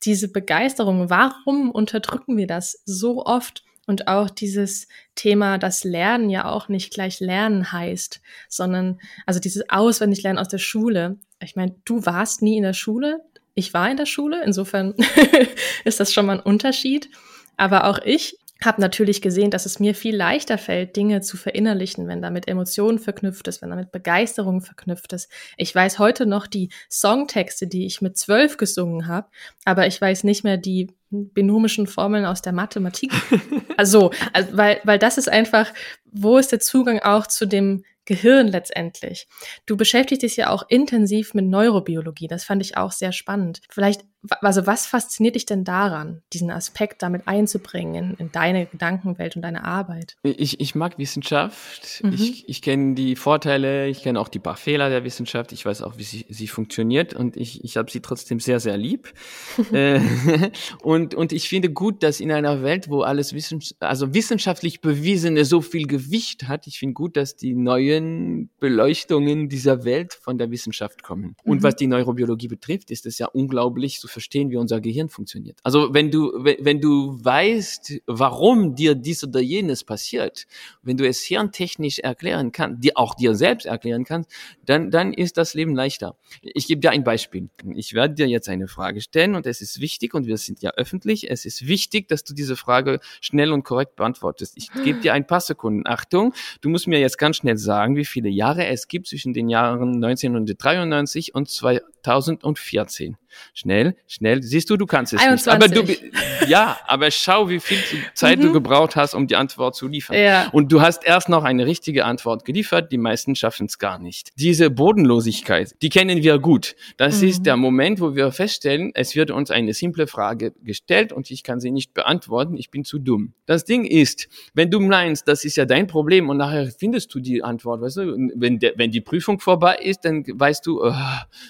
Diese 0.03 0.29
Begeisterung, 0.29 1.09
warum 1.09 1.71
unterdrücken 1.71 2.35
wir 2.35 2.47
das 2.47 2.81
so 2.85 3.25
oft? 3.25 3.63
Und 3.85 4.07
auch 4.07 4.29
dieses 4.29 4.87
Thema, 5.15 5.57
dass 5.57 5.83
Lernen 5.83 6.29
ja 6.29 6.45
auch 6.45 6.69
nicht 6.69 6.93
gleich 6.93 7.19
Lernen 7.19 7.71
heißt, 7.71 8.21
sondern 8.47 8.99
also 9.25 9.39
dieses 9.39 9.69
Auswendiglernen 9.69 10.39
aus 10.39 10.47
der 10.47 10.57
Schule. 10.57 11.17
Ich 11.41 11.55
meine, 11.55 11.75
du 11.83 12.05
warst 12.05 12.41
nie 12.41 12.57
in 12.57 12.63
der 12.63 12.73
Schule, 12.73 13.19
ich 13.55 13.73
war 13.73 13.89
in 13.89 13.97
der 13.97 14.05
Schule, 14.05 14.43
insofern 14.43 14.95
ist 15.83 15.99
das 15.99 16.13
schon 16.13 16.25
mal 16.25 16.37
ein 16.37 16.43
Unterschied. 16.43 17.09
Aber 17.57 17.85
auch 17.85 17.99
ich 18.03 18.37
habe 18.65 18.81
natürlich 18.81 19.21
gesehen, 19.21 19.51
dass 19.51 19.65
es 19.65 19.79
mir 19.79 19.93
viel 19.93 20.15
leichter 20.15 20.57
fällt, 20.57 20.95
Dinge 20.95 21.21
zu 21.21 21.37
verinnerlichen, 21.37 22.07
wenn 22.07 22.21
damit 22.21 22.47
Emotionen 22.47 22.99
verknüpft 22.99 23.47
ist, 23.47 23.61
wenn 23.61 23.69
damit 23.69 23.91
Begeisterung 23.91 24.61
verknüpft 24.61 25.13
ist. 25.13 25.29
Ich 25.57 25.73
weiß 25.75 25.99
heute 25.99 26.25
noch 26.25 26.47
die 26.47 26.69
Songtexte, 26.89 27.67
die 27.67 27.85
ich 27.85 28.01
mit 28.01 28.17
zwölf 28.17 28.57
gesungen 28.57 29.07
habe, 29.07 29.27
aber 29.65 29.87
ich 29.87 29.99
weiß 29.99 30.23
nicht 30.23 30.43
mehr 30.43 30.57
die 30.57 30.91
binomischen 31.13 31.87
Formeln 31.87 32.25
aus 32.25 32.41
der 32.41 32.53
Mathematik. 32.53 33.11
also, 33.77 34.11
also 34.33 34.57
weil, 34.57 34.81
weil 34.83 34.99
das 34.99 35.17
ist 35.17 35.29
einfach, 35.29 35.71
wo 36.11 36.37
ist 36.37 36.51
der 36.51 36.59
Zugang 36.59 36.99
auch 36.99 37.27
zu 37.27 37.45
dem 37.45 37.83
Gehirn 38.05 38.47
letztendlich. 38.49 39.27
Du 39.65 39.77
beschäftigst 39.77 40.23
dich 40.23 40.35
ja 40.35 40.49
auch 40.49 40.63
intensiv 40.67 41.33
mit 41.33 41.45
Neurobiologie. 41.45 42.27
Das 42.27 42.43
fand 42.43 42.61
ich 42.61 42.75
auch 42.75 42.91
sehr 42.91 43.13
spannend. 43.13 43.61
Vielleicht 43.69 44.03
also 44.41 44.65
was 44.65 44.85
fasziniert 44.85 45.35
dich 45.35 45.45
denn 45.45 45.63
daran, 45.63 46.21
diesen 46.31 46.49
Aspekt 46.49 47.01
damit 47.01 47.27
einzubringen 47.27 48.11
in, 48.11 48.15
in 48.17 48.31
deine 48.31 48.65
Gedankenwelt 48.65 49.35
und 49.35 49.41
deine 49.41 49.63
Arbeit? 49.63 50.15
Ich, 50.23 50.59
ich 50.59 50.75
mag 50.75 50.97
Wissenschaft. 50.97 52.01
Mhm. 52.03 52.13
Ich, 52.13 52.47
ich 52.47 52.61
kenne 52.61 52.95
die 52.95 53.15
Vorteile, 53.15 53.87
ich 53.87 54.01
kenne 54.01 54.19
auch 54.19 54.29
die 54.29 54.39
paar 54.39 54.55
Fehler 54.55 54.89
der 54.89 55.03
Wissenschaft. 55.03 55.51
Ich 55.51 55.65
weiß 55.65 55.81
auch, 55.81 55.97
wie 55.97 56.03
sie, 56.03 56.25
sie 56.29 56.47
funktioniert 56.47 57.13
und 57.13 57.35
ich, 57.35 57.63
ich 57.63 57.77
habe 57.77 57.91
sie 57.91 58.01
trotzdem 58.01 58.39
sehr, 58.39 58.59
sehr 58.59 58.77
lieb. 58.77 59.13
äh, 59.73 59.99
und, 60.81 61.15
und 61.15 61.33
ich 61.33 61.49
finde 61.49 61.71
gut, 61.71 62.03
dass 62.03 62.19
in 62.19 62.31
einer 62.31 62.63
Welt, 62.63 62.89
wo 62.89 63.01
alles 63.01 63.33
wissens 63.33 63.75
also 63.79 64.13
wissenschaftlich 64.13 64.81
Bewiesene 64.81 65.45
so 65.45 65.61
viel 65.61 65.85
Gewicht 65.87 66.47
hat, 66.47 66.67
ich 66.67 66.79
finde 66.79 66.93
gut, 66.93 67.17
dass 67.17 67.35
die 67.35 67.55
neuen 67.55 68.49
Beleuchtungen 68.59 69.49
dieser 69.49 69.83
Welt 69.83 70.13
von 70.13 70.37
der 70.37 70.51
Wissenschaft 70.51 71.03
kommen. 71.03 71.35
Und 71.43 71.57
mhm. 71.57 71.63
was 71.63 71.75
die 71.75 71.87
Neurobiologie 71.87 72.47
betrifft, 72.47 72.91
ist 72.91 73.05
es 73.05 73.17
ja 73.17 73.27
unglaublich, 73.27 73.99
so 73.99 74.07
verstehen, 74.13 74.49
wie 74.49 74.57
unser 74.57 74.79
Gehirn 74.79 75.09
funktioniert. 75.09 75.59
Also 75.63 75.93
wenn 75.93 76.11
du, 76.11 76.31
wenn 76.35 76.79
du 76.79 77.17
weißt, 77.23 78.01
warum 78.07 78.75
dir 78.75 78.95
dies 78.95 79.23
oder 79.23 79.41
jenes 79.41 79.83
passiert, 79.83 80.47
wenn 80.81 80.97
du 80.97 81.07
es 81.07 81.21
hirntechnisch 81.21 81.99
erklären 81.99 82.51
kannst, 82.51 82.83
dir 82.83 82.93
auch 82.95 83.15
dir 83.15 83.35
selbst 83.35 83.65
erklären 83.65 84.05
kannst, 84.05 84.31
dann, 84.65 84.91
dann 84.91 85.13
ist 85.13 85.37
das 85.37 85.53
Leben 85.53 85.75
leichter. 85.75 86.15
Ich 86.41 86.67
gebe 86.67 86.79
dir 86.79 86.91
ein 86.91 87.03
Beispiel. 87.03 87.49
Ich 87.75 87.93
werde 87.93 88.13
dir 88.13 88.27
jetzt 88.27 88.47
eine 88.47 88.67
Frage 88.67 89.01
stellen 89.01 89.35
und 89.35 89.45
es 89.45 89.61
ist 89.61 89.81
wichtig 89.81 90.13
und 90.13 90.27
wir 90.27 90.37
sind 90.37 90.61
ja 90.61 90.71
öffentlich. 90.71 91.29
Es 91.29 91.45
ist 91.45 91.67
wichtig, 91.67 92.07
dass 92.07 92.23
du 92.23 92.33
diese 92.33 92.55
Frage 92.55 92.99
schnell 93.21 93.51
und 93.51 93.63
korrekt 93.63 93.95
beantwortest. 93.95 94.53
Ich 94.55 94.71
gebe 94.83 94.99
dir 94.99 95.13
ein 95.13 95.27
paar 95.27 95.41
Sekunden. 95.41 95.83
Achtung, 95.85 96.33
du 96.61 96.69
musst 96.69 96.87
mir 96.87 96.99
jetzt 96.99 97.17
ganz 97.17 97.37
schnell 97.37 97.57
sagen, 97.57 97.95
wie 97.95 98.05
viele 98.05 98.29
Jahre 98.29 98.67
es 98.67 98.87
gibt 98.87 99.07
zwischen 99.07 99.33
den 99.33 99.49
Jahren 99.49 99.95
1993 100.03 101.35
und 101.35 101.49
2014. 101.49 103.17
Schnell, 103.53 103.95
schnell. 104.07 104.43
Siehst 104.43 104.69
du, 104.69 104.77
du 104.77 104.85
kannst 104.85 105.13
es 105.13 105.21
21. 105.21 105.69
nicht. 105.71 106.11
Aber 106.11 106.43
du, 106.43 106.47
ja, 106.47 106.77
aber 106.87 107.11
schau, 107.11 107.49
wie 107.49 107.59
viel 107.59 107.77
Zeit 108.13 108.39
mhm. 108.39 108.43
du 108.43 108.53
gebraucht 108.53 108.95
hast, 108.95 109.13
um 109.13 109.27
die 109.27 109.35
Antwort 109.35 109.75
zu 109.75 109.87
liefern. 109.87 110.17
Ja. 110.17 110.49
Und 110.51 110.71
du 110.71 110.81
hast 110.81 111.05
erst 111.05 111.29
noch 111.29 111.43
eine 111.43 111.65
richtige 111.65 112.05
Antwort 112.05 112.45
geliefert. 112.45 112.91
Die 112.91 112.97
meisten 112.97 113.35
schaffen 113.35 113.67
es 113.67 113.79
gar 113.79 113.99
nicht. 113.99 114.31
Diese 114.37 114.69
Bodenlosigkeit, 114.69 115.75
die 115.81 115.89
kennen 115.89 116.23
wir 116.23 116.39
gut. 116.39 116.75
Das 116.97 117.21
mhm. 117.21 117.27
ist 117.27 117.45
der 117.45 117.57
Moment, 117.57 117.99
wo 118.01 118.15
wir 118.15 118.31
feststellen, 118.31 118.91
es 118.93 119.15
wird 119.15 119.31
uns 119.31 119.51
eine 119.51 119.73
simple 119.73 120.07
Frage 120.07 120.53
gestellt 120.63 121.11
und 121.13 121.29
ich 121.31 121.43
kann 121.43 121.59
sie 121.59 121.71
nicht 121.71 121.93
beantworten. 121.93 122.57
Ich 122.57 122.71
bin 122.71 122.83
zu 122.83 122.99
dumm. 122.99 123.33
Das 123.45 123.65
Ding 123.65 123.85
ist, 123.85 124.27
wenn 124.53 124.69
du 124.71 124.79
meinst, 124.79 125.27
das 125.27 125.45
ist 125.45 125.57
ja 125.57 125.65
dein 125.65 125.87
Problem 125.87 126.29
und 126.29 126.37
nachher 126.37 126.71
findest 126.77 127.13
du 127.13 127.19
die 127.19 127.43
Antwort, 127.43 127.81
weißt 127.81 127.97
du, 127.97 128.31
wenn, 128.35 128.59
der, 128.59 128.73
wenn 128.77 128.91
die 128.91 129.01
Prüfung 129.01 129.39
vorbei 129.39 129.77
ist, 129.81 130.05
dann 130.05 130.23
weißt 130.27 130.65
du, 130.65 130.83
oh, 130.83 130.93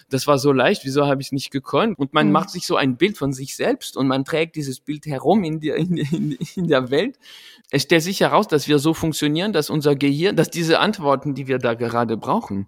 das 0.10 0.28
war 0.28 0.38
so 0.38 0.52
leicht, 0.52 0.86
wieso 0.86 1.06
habe 1.06 1.22
ich 1.22 1.28
es 1.28 1.32
nicht 1.32 1.52
gekonnt? 1.52 1.73
Können. 1.74 1.96
Und 1.96 2.14
man 2.14 2.28
mhm. 2.28 2.34
macht 2.34 2.52
sich 2.52 2.68
so 2.68 2.76
ein 2.76 2.98
Bild 2.98 3.18
von 3.18 3.34
sich 3.34 3.56
selbst 3.56 3.98
und 3.98 4.08
man 4.08 4.26
trägt 4.26 4.56
dieses 4.56 4.80
Bild 4.80 5.08
herum 5.08 5.44
in 5.44 5.60
der, 5.60 5.76
in, 5.78 5.98
in, 5.98 6.38
in 6.56 6.68
der 6.68 6.92
Welt. 6.92 7.18
Es 7.72 7.82
stellt 7.82 8.04
sich 8.04 8.20
heraus, 8.20 8.48
dass 8.48 8.68
wir 8.68 8.78
so 8.78 8.94
funktionieren, 8.94 9.52
dass 9.52 9.72
unser 9.72 9.96
Gehirn, 9.96 10.36
dass 10.36 10.52
diese 10.52 10.78
Antworten, 10.78 11.34
die 11.34 11.48
wir 11.48 11.58
da 11.58 11.74
gerade 11.74 12.18
brauchen, 12.18 12.68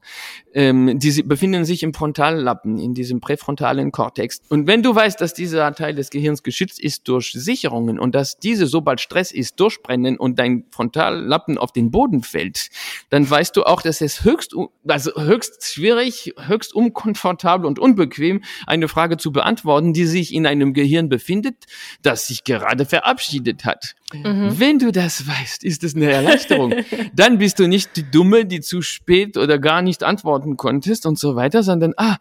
ähm, 0.56 0.98
die 0.98 1.22
befinden 1.22 1.64
sich 1.64 1.84
im 1.84 1.94
Frontallappen, 1.94 2.80
in 2.80 2.96
diesem 2.96 3.20
präfrontalen 3.22 3.92
Kortex. 3.92 4.42
Und 4.50 4.66
wenn 4.66 4.82
du 4.82 4.96
weißt, 4.96 5.22
dass 5.22 5.36
dieser 5.36 5.72
Teil 5.76 5.94
des 5.94 6.10
Gehirns 6.10 6.42
geschützt 6.42 6.80
ist 6.80 7.08
durch 7.08 7.34
Sicherungen 7.34 8.00
und 8.00 8.16
dass 8.16 8.40
diese, 8.40 8.66
sobald 8.66 9.00
Stress 9.00 9.32
ist, 9.32 9.60
durchbrennen 9.60 10.18
und 10.18 10.40
dein 10.40 10.66
Frontallappen 10.72 11.60
auf 11.60 11.72
den 11.72 11.92
Boden 11.92 12.24
fällt, 12.24 12.70
dann 13.12 13.30
weißt 13.30 13.56
du 13.56 13.64
auch, 13.66 13.84
dass 13.84 14.02
es 14.02 14.24
höchst, 14.24 14.56
also 14.88 15.12
höchst 15.16 15.64
schwierig, 15.72 16.34
höchst 16.48 16.74
unkomfortabel 16.74 17.68
und 17.68 17.78
unbequem 17.78 18.42
eine 18.66 18.88
Frage 18.96 19.18
zu 19.18 19.34
beantworten, 19.34 19.92
die 19.92 20.06
sich 20.06 20.34
in 20.34 20.48
einem 20.48 20.74
Gehirn 20.74 21.10
befindet, 21.10 21.66
das 22.02 22.28
sich 22.28 22.46
gerade 22.46 22.86
verabschiedet 22.86 23.66
hat. 23.66 23.94
Mhm. 24.14 24.58
Wenn 24.58 24.80
du 24.80 24.94
das 24.94 25.28
weißt, 25.28 25.66
ist 25.66 25.84
es 25.84 25.98
eine 25.98 26.10
Erleichterung. 26.10 26.74
Dann 27.14 27.38
bist 27.38 27.60
du 27.60 27.68
nicht 27.68 27.98
die 27.98 28.10
Dumme, 28.10 28.46
die 28.46 28.62
zu 28.62 28.82
spät 28.82 29.36
oder 29.36 29.60
gar 29.60 29.82
nicht 29.82 30.02
antworten 30.02 30.56
konntest 30.56 31.06
und 31.06 31.20
so 31.20 31.36
weiter, 31.36 31.62
sondern, 31.62 31.94
ah, 31.98 32.16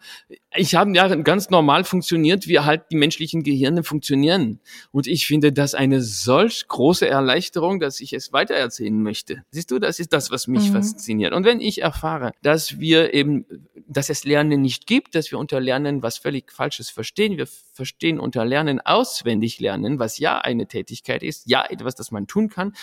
ich 0.57 0.75
habe 0.75 0.95
ja 0.95 1.13
ganz 1.15 1.49
normal 1.49 1.83
funktioniert, 1.83 2.47
wie 2.47 2.59
halt 2.59 2.83
die 2.91 2.95
menschlichen 2.95 3.43
Gehirne 3.43 3.83
funktionieren. 3.83 4.59
Und 4.91 5.07
ich 5.07 5.27
finde 5.27 5.51
das 5.51 5.73
eine 5.73 6.01
solch 6.01 6.67
große 6.67 7.07
Erleichterung, 7.07 7.79
dass 7.79 7.99
ich 7.99 8.13
es 8.13 8.33
weitererzählen 8.33 9.01
möchte. 9.01 9.43
Siehst 9.51 9.71
du, 9.71 9.79
das 9.79 9.99
ist 9.99 10.13
das, 10.13 10.31
was 10.31 10.47
mich 10.47 10.69
mhm. 10.69 10.73
fasziniert. 10.73 11.33
Und 11.33 11.45
wenn 11.45 11.61
ich 11.61 11.81
erfahre, 11.81 12.31
dass 12.41 12.79
wir 12.79 13.13
eben, 13.13 13.45
dass 13.87 14.09
es 14.09 14.25
Lernen 14.25 14.61
nicht 14.61 14.87
gibt, 14.87 15.15
dass 15.15 15.31
wir 15.31 15.39
unter 15.39 15.59
Lernen 15.59 16.03
was 16.03 16.17
völlig 16.17 16.51
Falsches 16.51 16.89
verstehen, 16.89 17.37
wir 17.37 17.47
verstehen 17.47 18.19
unter 18.19 18.45
Lernen 18.45 18.79
auswendig 18.79 19.59
lernen, 19.59 19.99
was 19.99 20.19
ja 20.19 20.39
eine 20.39 20.67
Tätigkeit 20.67 21.23
ist, 21.23 21.49
ja 21.49 21.65
etwas, 21.69 21.95
das 21.95 22.11
man 22.11 22.27
tun 22.27 22.49
kann. 22.49 22.73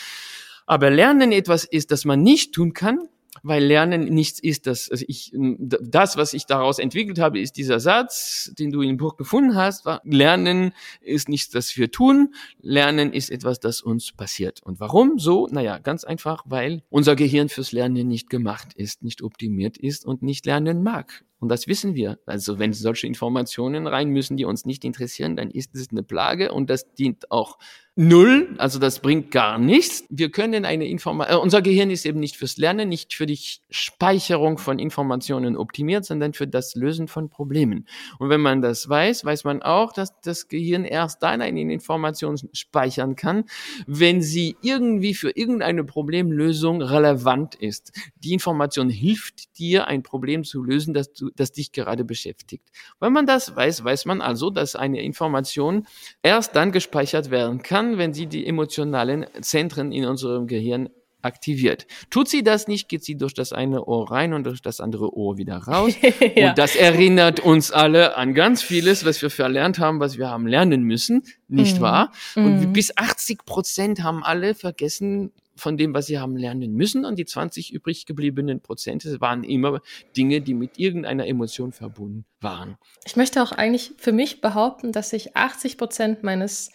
Aber 0.67 0.91
Lernen 0.91 1.33
etwas 1.33 1.64
ist, 1.64 1.91
das 1.91 2.05
man 2.05 2.23
nicht 2.23 2.52
tun 2.52 2.73
kann, 2.73 3.09
weil 3.42 3.64
Lernen 3.64 4.04
nichts 4.04 4.38
ist. 4.40 4.66
Das, 4.66 4.90
also 4.90 5.04
ich, 5.08 5.32
das, 5.34 6.16
was 6.16 6.34
ich 6.34 6.46
daraus 6.46 6.78
entwickelt 6.78 7.18
habe, 7.18 7.40
ist 7.40 7.56
dieser 7.56 7.80
Satz, 7.80 8.52
den 8.58 8.70
du 8.70 8.82
im 8.82 8.96
Buch 8.96 9.16
gefunden 9.16 9.56
hast. 9.56 9.84
War, 9.84 10.00
Lernen 10.04 10.72
ist 11.00 11.28
nichts, 11.28 11.50
das 11.50 11.76
wir 11.76 11.90
tun. 11.90 12.34
Lernen 12.60 13.12
ist 13.12 13.30
etwas, 13.30 13.58
das 13.60 13.80
uns 13.80 14.12
passiert. 14.12 14.62
Und 14.62 14.80
warum 14.80 15.18
so? 15.18 15.48
Naja, 15.50 15.78
ganz 15.78 16.04
einfach, 16.04 16.44
weil 16.46 16.82
unser 16.90 17.16
Gehirn 17.16 17.48
fürs 17.48 17.72
Lernen 17.72 18.08
nicht 18.08 18.28
gemacht 18.28 18.74
ist, 18.74 19.02
nicht 19.02 19.22
optimiert 19.22 19.78
ist 19.78 20.04
und 20.04 20.22
nicht 20.22 20.44
lernen 20.44 20.82
mag. 20.82 21.24
Und 21.42 21.48
das 21.48 21.66
wissen 21.66 21.96
wir. 21.96 22.20
Also 22.24 22.60
wenn 22.60 22.72
solche 22.72 23.08
Informationen 23.08 23.88
rein 23.88 24.10
müssen, 24.10 24.36
die 24.36 24.44
uns 24.44 24.64
nicht 24.64 24.84
interessieren, 24.84 25.34
dann 25.34 25.50
ist 25.50 25.74
es 25.74 25.90
eine 25.90 26.04
Plage 26.04 26.52
und 26.52 26.70
das 26.70 26.94
dient 26.94 27.32
auch 27.32 27.58
Null, 27.94 28.54
also 28.56 28.78
das 28.78 29.00
bringt 29.00 29.30
gar 29.30 29.58
nichts. 29.58 30.04
Wir 30.08 30.30
können 30.30 30.64
eine 30.64 30.88
Information, 30.88 31.37
äh, 31.37 31.38
unser 31.38 31.61
Gehirn 31.61 31.90
ist 31.90 32.06
eben 32.06 32.20
nicht 32.20 32.37
fürs 32.37 32.56
Lernen, 32.56 32.88
nicht 32.88 33.12
für 33.12 33.26
die 33.26 33.38
Speicherung 33.68 34.56
von 34.56 34.78
Informationen 34.78 35.58
optimiert, 35.58 36.06
sondern 36.06 36.32
für 36.32 36.46
das 36.46 36.75
Lösen 36.75 37.06
von 37.06 37.28
Problemen. 37.28 37.87
Und 38.18 38.30
wenn 38.30 38.40
man 38.40 38.62
das 38.62 38.88
weiß, 38.88 39.26
weiß 39.26 39.44
man 39.44 39.61
auch, 39.61 39.92
dass 39.92 40.18
das 40.22 40.49
Gehirn 40.49 40.87
erst 40.87 41.22
dann 41.22 41.42
eine 41.42 41.61
Information 41.61 42.38
speichern 42.54 43.14
kann, 43.14 43.44
wenn 43.87 44.22
sie 44.22 44.56
irgendwie 44.62 45.12
für 45.12 45.37
irgendeine 45.37 45.84
Problemlösung 45.84 46.80
relevant 46.80 47.56
ist. 47.56 47.92
Die 48.16 48.32
Information 48.32 48.88
hilft 48.88 49.58
dir, 49.58 49.87
ein 49.87 50.02
Problem 50.02 50.44
zu 50.44 50.62
lösen, 50.62 50.94
das, 50.94 51.12
du, 51.12 51.28
das 51.37 51.52
dich 51.52 51.72
gerade 51.72 52.06
beschäftigt. 52.06 52.64
Wenn 53.00 53.12
man 53.12 53.26
das 53.26 53.54
weiß, 53.54 53.84
weiß 53.84 54.06
man 54.06 54.22
also, 54.22 54.49
dass 54.49 54.76
eine 54.76 55.02
Information 55.02 55.87
erst 56.22 56.56
dann 56.56 56.72
gespeichert 56.72 57.30
werden 57.30 57.62
kann, 57.62 57.81
kann, 57.82 57.98
wenn 57.98 58.12
sie 58.12 58.26
die 58.26 58.46
emotionalen 58.46 59.26
Zentren 59.40 59.92
in 59.92 60.06
unserem 60.06 60.46
Gehirn 60.46 60.88
aktiviert. 61.22 61.86
Tut 62.10 62.28
sie 62.28 62.42
das 62.42 62.66
nicht, 62.66 62.88
geht 62.88 63.04
sie 63.04 63.16
durch 63.16 63.32
das 63.32 63.52
eine 63.52 63.84
Ohr 63.84 64.10
rein 64.10 64.32
und 64.32 64.44
durch 64.44 64.60
das 64.60 64.80
andere 64.80 65.16
Ohr 65.16 65.38
wieder 65.38 65.56
raus. 65.56 65.94
ja. 66.34 66.50
Und 66.50 66.58
das 66.58 66.74
erinnert 66.74 67.38
uns 67.38 67.70
alle 67.70 68.16
an 68.16 68.34
ganz 68.34 68.60
vieles, 68.60 69.04
was 69.04 69.22
wir 69.22 69.30
verlernt 69.30 69.78
haben, 69.78 70.00
was 70.00 70.18
wir 70.18 70.28
haben 70.28 70.48
lernen 70.48 70.82
müssen, 70.82 71.22
nicht 71.46 71.76
mhm. 71.76 71.82
wahr? 71.82 72.12
Und 72.34 72.60
mhm. 72.60 72.72
bis 72.72 72.96
80 72.96 73.44
Prozent 73.44 74.02
haben 74.02 74.24
alle 74.24 74.54
vergessen, 74.56 75.30
von 75.54 75.76
dem, 75.76 75.94
was 75.94 76.06
sie 76.06 76.18
haben 76.18 76.36
lernen 76.36 76.72
müssen. 76.72 77.04
Und 77.04 77.18
die 77.18 77.24
20 77.24 77.72
übrig 77.72 78.06
gebliebenen 78.06 78.60
Prozente 78.60 79.20
waren 79.20 79.44
immer 79.44 79.80
Dinge, 80.16 80.40
die 80.40 80.54
mit 80.54 80.78
irgendeiner 80.78 81.26
Emotion 81.26 81.72
verbunden 81.72 82.24
waren. 82.40 82.76
Ich 83.04 83.16
möchte 83.16 83.42
auch 83.42 83.52
eigentlich 83.52 83.92
für 83.96 84.12
mich 84.12 84.40
behaupten, 84.40 84.92
dass 84.92 85.12
ich 85.12 85.36
80 85.36 85.78
Prozent 85.78 86.22
meines 86.22 86.70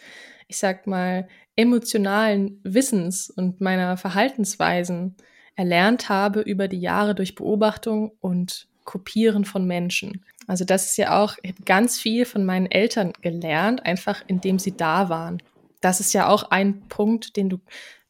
ich 0.48 0.56
sag 0.56 0.86
mal, 0.86 1.28
emotionalen 1.56 2.60
Wissens 2.64 3.30
und 3.30 3.60
meiner 3.60 3.96
Verhaltensweisen 3.96 5.16
erlernt 5.54 6.08
habe 6.08 6.40
über 6.40 6.68
die 6.68 6.80
Jahre 6.80 7.14
durch 7.14 7.34
Beobachtung 7.34 8.12
und 8.20 8.68
Kopieren 8.84 9.44
von 9.44 9.66
Menschen. 9.66 10.24
Also 10.46 10.64
das 10.64 10.86
ist 10.86 10.96
ja 10.96 11.22
auch, 11.22 11.36
ich 11.42 11.52
habe 11.52 11.62
ganz 11.64 11.98
viel 11.98 12.24
von 12.24 12.46
meinen 12.46 12.70
Eltern 12.70 13.12
gelernt, 13.20 13.84
einfach 13.84 14.22
indem 14.28 14.58
sie 14.58 14.76
da 14.76 15.10
waren. 15.10 15.42
Das 15.82 16.00
ist 16.00 16.14
ja 16.14 16.26
auch 16.28 16.44
ein 16.50 16.88
Punkt, 16.88 17.36
den 17.36 17.50
du 17.50 17.58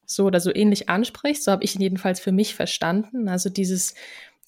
so 0.07 0.27
oder 0.27 0.41
so 0.41 0.55
ähnlich 0.55 0.89
ansprichst. 0.89 1.45
So 1.45 1.51
habe 1.53 1.65
ich 1.65 1.75
ihn 1.75 1.81
jedenfalls 1.81 2.21
für 2.21 2.33
mich 2.33 2.55
verstanden. 2.55 3.29
Also 3.29 3.51
dieses 3.51 3.95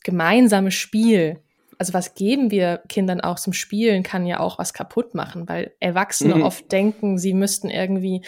gemeinsame 0.05 0.71
Spiel, 0.71 1.41
also 1.81 1.95
was 1.95 2.15
geben 2.15 2.51
wir 2.51 2.83
Kindern 2.91 3.23
auch 3.23 3.39
zum 3.39 3.55
Spielen, 3.55 4.03
kann 4.03 4.27
ja 4.27 4.39
auch 4.39 4.59
was 4.59 4.75
kaputt 4.75 5.15
machen, 5.15 5.49
weil 5.49 5.73
Erwachsene 5.81 6.35
mhm. 6.35 6.43
oft 6.43 6.71
denken, 6.71 7.17
sie 7.17 7.33
müssten 7.33 7.71
irgendwie 7.71 8.21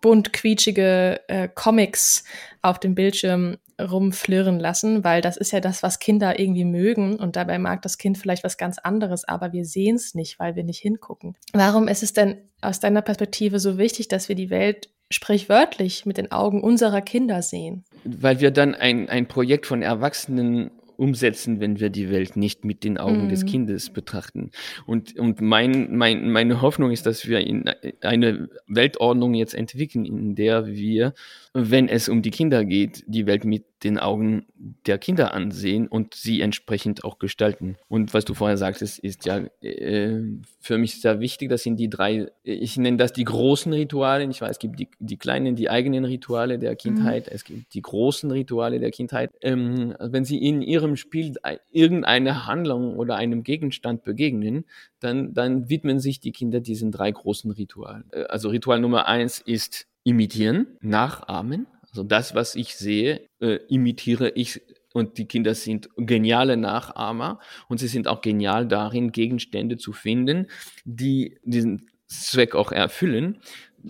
bunt 0.00 0.32
quietschige 0.32 1.20
äh, 1.26 1.48
Comics 1.52 2.22
auf 2.62 2.78
dem 2.78 2.94
Bildschirm 2.94 3.56
rumflirren 3.82 4.60
lassen, 4.60 5.02
weil 5.02 5.22
das 5.22 5.36
ist 5.36 5.50
ja 5.50 5.58
das, 5.58 5.82
was 5.82 5.98
Kinder 5.98 6.38
irgendwie 6.38 6.64
mögen 6.64 7.16
und 7.16 7.34
dabei 7.34 7.58
mag 7.58 7.82
das 7.82 7.98
Kind 7.98 8.16
vielleicht 8.16 8.44
was 8.44 8.58
ganz 8.58 8.78
anderes, 8.78 9.26
aber 9.26 9.52
wir 9.52 9.64
sehen 9.64 9.96
es 9.96 10.14
nicht, 10.14 10.38
weil 10.38 10.54
wir 10.54 10.62
nicht 10.62 10.78
hingucken. 10.78 11.34
Warum 11.52 11.88
ist 11.88 12.04
es 12.04 12.12
denn 12.12 12.36
aus 12.60 12.78
deiner 12.78 13.02
Perspektive 13.02 13.58
so 13.58 13.76
wichtig, 13.76 14.06
dass 14.06 14.28
wir 14.28 14.36
die 14.36 14.50
Welt 14.50 14.88
sprichwörtlich 15.10 16.06
mit 16.06 16.16
den 16.16 16.30
Augen 16.30 16.62
unserer 16.62 17.02
Kinder 17.02 17.42
sehen? 17.42 17.84
Weil 18.04 18.38
wir 18.38 18.52
dann 18.52 18.76
ein, 18.76 19.08
ein 19.08 19.26
Projekt 19.26 19.66
von 19.66 19.82
Erwachsenen 19.82 20.70
umsetzen, 20.96 21.60
wenn 21.60 21.80
wir 21.80 21.90
die 21.90 22.10
Welt 22.10 22.36
nicht 22.36 22.64
mit 22.64 22.84
den 22.84 22.98
Augen 22.98 23.26
mm. 23.26 23.28
des 23.28 23.42
mhm. 23.42 23.48
Kindes 23.48 23.90
betrachten. 23.90 24.50
Und, 24.86 25.18
und 25.18 25.40
mein, 25.40 25.96
mein, 25.96 26.30
meine 26.30 26.62
Hoffnung 26.62 26.90
ist, 26.90 27.06
dass 27.06 27.28
wir 27.28 27.40
in 27.40 27.64
eine 28.00 28.48
Weltordnung 28.66 29.34
jetzt 29.34 29.54
entwickeln, 29.54 30.04
in 30.04 30.34
der 30.34 30.66
wir, 30.66 31.14
wenn 31.52 31.88
es 31.88 32.08
um 32.08 32.22
die 32.22 32.30
Kinder 32.30 32.64
geht, 32.64 33.04
die 33.06 33.26
Welt 33.26 33.44
mit 33.44 33.64
den 33.84 33.98
Augen 33.98 34.46
der 34.86 34.98
Kinder 34.98 35.34
ansehen 35.34 35.86
und 35.86 36.14
sie 36.14 36.40
entsprechend 36.40 37.04
auch 37.04 37.18
gestalten. 37.18 37.76
Und 37.88 38.14
was 38.14 38.24
du 38.24 38.34
vorher 38.34 38.56
sagtest, 38.56 38.98
ist 38.98 39.26
ja 39.26 39.42
äh, 39.60 40.20
für 40.60 40.78
mich 40.78 41.00
sehr 41.00 41.20
wichtig. 41.20 41.50
Das 41.50 41.62
sind 41.62 41.76
die 41.76 41.90
drei, 41.90 42.28
ich 42.42 42.76
nenne 42.76 42.96
das 42.96 43.12
die 43.12 43.24
großen 43.24 43.72
Rituale. 43.72 44.24
Ich 44.24 44.40
weiß, 44.40 44.52
es 44.52 44.58
gibt 44.58 44.80
die, 44.80 44.88
die 44.98 45.18
kleinen, 45.18 45.54
die 45.54 45.68
eigenen 45.68 46.04
Rituale 46.04 46.58
der 46.58 46.74
Kindheit. 46.76 47.26
Mhm. 47.26 47.32
Es 47.34 47.44
gibt 47.44 47.74
die 47.74 47.82
großen 47.82 48.30
Rituale 48.30 48.80
der 48.80 48.90
Kindheit. 48.90 49.30
Ähm, 49.42 49.94
wenn 50.00 50.24
sie 50.24 50.38
in 50.38 50.62
ihrem 50.62 50.96
Spiel 50.96 51.34
irgendeine 51.70 52.46
Handlung 52.46 52.96
oder 52.96 53.16
einem 53.16 53.42
Gegenstand 53.42 54.02
begegnen, 54.02 54.64
dann, 55.00 55.34
dann 55.34 55.68
widmen 55.68 56.00
sich 56.00 56.20
die 56.20 56.32
Kinder 56.32 56.60
diesen 56.60 56.90
drei 56.90 57.10
großen 57.10 57.50
Ritualen. 57.50 58.04
Äh, 58.12 58.24
also 58.24 58.48
Ritual 58.48 58.80
Nummer 58.80 59.06
eins 59.06 59.40
ist 59.40 59.86
imitieren, 60.04 60.66
nachahmen. 60.80 61.66
Also 61.94 62.02
das, 62.02 62.34
was 62.34 62.56
ich 62.56 62.74
sehe, 62.74 63.28
äh, 63.38 63.60
imitiere 63.68 64.30
ich 64.30 64.62
und 64.92 65.16
die 65.16 65.26
Kinder 65.26 65.54
sind 65.54 65.88
geniale 65.96 66.56
Nachahmer 66.56 67.38
und 67.68 67.78
sie 67.78 67.86
sind 67.86 68.08
auch 68.08 68.20
genial 68.20 68.66
darin, 68.66 69.12
Gegenstände 69.12 69.76
zu 69.76 69.92
finden, 69.92 70.48
die 70.84 71.38
diesen 71.44 71.88
Zweck 72.08 72.56
auch 72.56 72.72
erfüllen. 72.72 73.40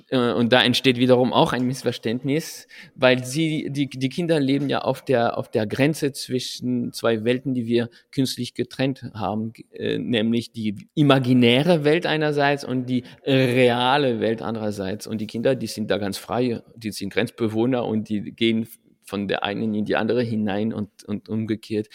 Äh, 0.09 0.33
und 0.33 0.52
da 0.52 0.62
entsteht 0.62 0.98
wiederum 0.98 1.33
auch 1.33 1.52
ein 1.52 1.66
Missverständnis, 1.66 2.66
weil 2.94 3.24
sie, 3.24 3.68
die, 3.70 3.88
die 3.88 4.09
Kinder 4.09 4.40
leben 4.40 4.68
ja 4.68 4.80
auf 4.80 5.04
der, 5.04 5.38
auf 5.38 5.50
der 5.50 5.66
Grenze 5.66 6.12
zwischen 6.12 6.92
zwei 6.92 7.24
Welten, 7.24 7.54
die 7.54 7.66
wir 7.66 7.90
künstlich 8.11 8.54
getrennt 8.54 9.04
haben, 9.14 9.52
äh, 9.72 9.98
nämlich 9.98 10.52
die 10.52 10.88
imaginäre 10.94 11.85
Welt 11.85 12.07
einerseits 12.07 12.64
und 12.64 12.87
die 12.87 13.04
reale 13.26 14.20
Welt 14.20 14.42
andererseits. 14.42 15.07
Und 15.07 15.20
die 15.20 15.26
Kinder, 15.26 15.54
die 15.54 15.66
sind 15.66 15.90
da 15.90 15.98
ganz 15.98 16.18
frei, 16.18 16.62
die 16.76 16.92
sind 16.92 17.12
Grenzbewohner 17.12 17.85
und 17.85 18.09
die 18.09 18.33
gehen 18.33 18.66
von 19.04 19.28
der 19.28 19.44
einen 19.44 19.74
in 19.74 19.85
die 19.85 19.96
andere 19.96 20.22
hinein 20.22 20.72
und, 20.72 21.04
und 21.04 21.28
umgekehrt. 21.28 21.88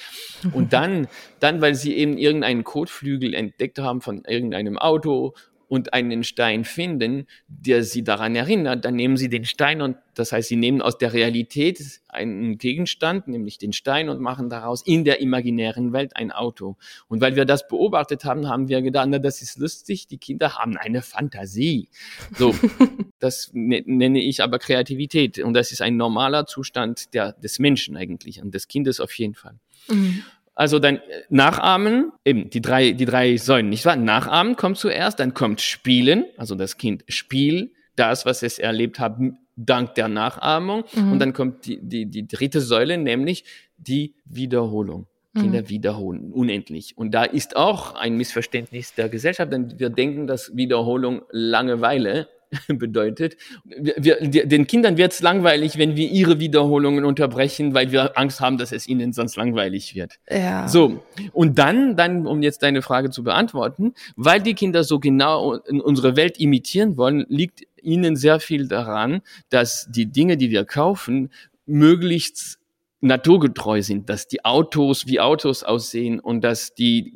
Und 0.54 0.74
dann, 0.74 1.08
dann, 1.40 1.62
weil 1.62 1.76
sie 1.76 1.96
eben 1.96 2.18
irgendeinen 2.18 2.64
Kotflügel 2.64 3.34
entdeckt 3.34 3.80
haben 3.80 4.02
von 4.02 4.24
irgendeinem 4.26 4.78
Auto 4.78 5.34
und 5.70 5.94
einen 5.94 6.24
Stein 6.24 6.66
finden, 6.66 7.28
der 7.48 7.84
sie 7.84 8.04
daran 8.04 8.36
erinnert, 8.36 8.84
dann 8.84 8.96
nehmen 8.96 9.18
sie 9.18 9.30
den 9.30 9.46
Stein 9.46 9.82
und 9.82 9.96
das 10.16 10.34
heißt, 10.34 10.50
sie 10.50 10.58
nehmen 10.58 10.82
aus 10.82 10.98
der 10.98 11.14
Realität 11.14 11.80
einen 12.10 12.58
Gegenstand, 12.58 13.30
nämlich 13.30 13.58
den 13.58 13.72
Stein 13.72 14.10
und 14.10 14.20
machen 14.20 14.50
daraus 14.50 14.82
in 14.82 15.06
der 15.06 15.22
imaginären 15.22 15.94
Welt 15.94 16.18
ein 16.18 16.32
Auto. 16.32 16.76
Und 17.08 17.22
weil 17.22 17.38
wir 17.38 17.46
das 17.46 17.68
beobachtet 17.68 18.26
haben, 18.26 18.50
haben 18.50 18.68
wir 18.68 18.82
gedacht, 18.82 19.08
na, 19.10 19.20
das 19.20 19.42
ist 19.42 19.58
lustig, 19.60 20.08
die 20.08 20.18
Kinder 20.18 20.56
haben 20.56 20.76
eine 20.76 21.02
Fantasie. 21.02 21.88
So, 22.36 22.54
das 23.20 23.52
ne, 23.54 23.84
nenne 23.86 24.20
ich 24.20 24.44
aber 24.44 24.60
Kreativität 24.60 25.40
und 25.40 25.54
das 25.54 25.72
ist 25.72 25.82
ein 25.82 25.96
normaler 25.96 26.48
Zustand 26.48 27.14
der, 27.14 27.34
des 27.34 27.60
Menschen 27.60 27.96
eigentlich 27.96 28.42
und 28.42 28.54
des 28.54 28.68
Kindes 28.68 29.00
auf 29.00 29.14
jeden 29.14 29.36
Fall. 29.36 29.60
Mhm. 29.88 30.24
Also 30.60 30.78
dann 30.78 30.98
äh, 30.98 31.00
Nachahmen, 31.30 32.12
eben 32.26 32.50
die 32.50 32.60
drei, 32.60 32.92
die 32.92 33.06
drei 33.06 33.38
Säulen, 33.38 33.70
nicht 33.70 33.86
wahr? 33.86 33.96
Nachahmen 33.96 34.58
kommt 34.58 34.78
zuerst, 34.78 35.22
dann 35.22 35.34
kommt 35.34 35.62
Spielen, 35.62 36.26
also 36.36 36.54
das 36.54 36.76
Kind 36.76 37.06
spielt 37.08 37.72
das, 37.96 38.26
was 38.26 38.44
es 38.44 38.60
erlebt 38.60 39.00
hat, 39.00 39.18
dank 39.56 39.96
der 39.96 40.10
Nachahmung. 40.10 40.84
Mhm. 40.94 41.14
Und 41.14 41.20
dann 41.20 41.32
kommt 41.32 41.66
die, 41.66 41.80
die, 41.82 42.08
die 42.08 42.28
dritte 42.28 42.60
Säule, 42.60 42.98
nämlich 42.98 43.46
die 43.78 44.16
Wiederholung. 44.26 45.08
Kinder 45.34 45.62
mhm. 45.62 45.70
wiederholen, 45.70 46.32
unendlich. 46.34 46.98
Und 46.98 47.12
da 47.12 47.24
ist 47.24 47.56
auch 47.56 47.96
ein 47.96 48.18
Missverständnis 48.18 48.96
der 48.96 49.08
Gesellschaft, 49.10 49.54
denn 49.54 49.80
wir 49.80 49.92
denken, 49.92 50.28
dass 50.28 50.58
Wiederholung 50.58 51.22
Langeweile 51.30 52.28
bedeutet. 52.68 53.38
Wir, 53.64 54.18
wir, 54.20 54.46
den 54.46 54.68
Kindern 54.68 54.98
wird 54.98 55.12
es 55.12 55.22
langweilig, 55.22 55.78
wenn 55.78 55.96
wir 55.96 56.10
ihre 56.10 56.40
Wiederholungen 56.40 57.06
unterbrechen, 57.06 57.74
weil 57.74 57.92
wir 57.92 58.18
Angst 58.18 58.40
haben, 58.40 58.58
dass 58.58 58.72
es 58.72 58.88
ihnen 58.88 59.14
sonst 59.14 59.36
langweilig 59.36 59.96
wird. 59.96 60.16
Ja. 60.30 60.68
So. 60.68 61.04
Und 61.34 61.60
dann, 61.60 61.96
dann, 61.96 62.26
um 62.26 62.42
jetzt 62.42 62.64
deine 62.64 62.82
Frage 62.82 63.12
zu 63.12 63.24
beantworten, 63.24 63.94
weil 64.16 64.42
die 64.42 64.54
Kinder 64.54 64.84
so 64.84 65.00
genau 65.00 65.56
in 65.56 65.82
unsere 65.82 66.16
Welt 66.16 66.40
imitieren 66.40 66.98
wollen, 66.98 67.26
liegt 67.30 67.64
ihnen 67.82 68.16
sehr 68.16 68.40
viel 68.40 68.68
daran, 68.68 69.22
dass 69.50 69.88
die 69.90 70.08
Dinge, 70.08 70.38
die 70.38 70.50
wir 70.50 70.66
kaufen, 70.66 71.30
möglichst 71.66 72.59
naturgetreu 73.02 73.82
sind, 73.82 74.10
dass 74.10 74.28
die 74.28 74.44
Autos 74.44 75.08
wie 75.08 75.20
Autos 75.20 75.64
aussehen 75.64 76.20
und 76.20 76.44
dass 76.44 76.74
die 76.74 77.14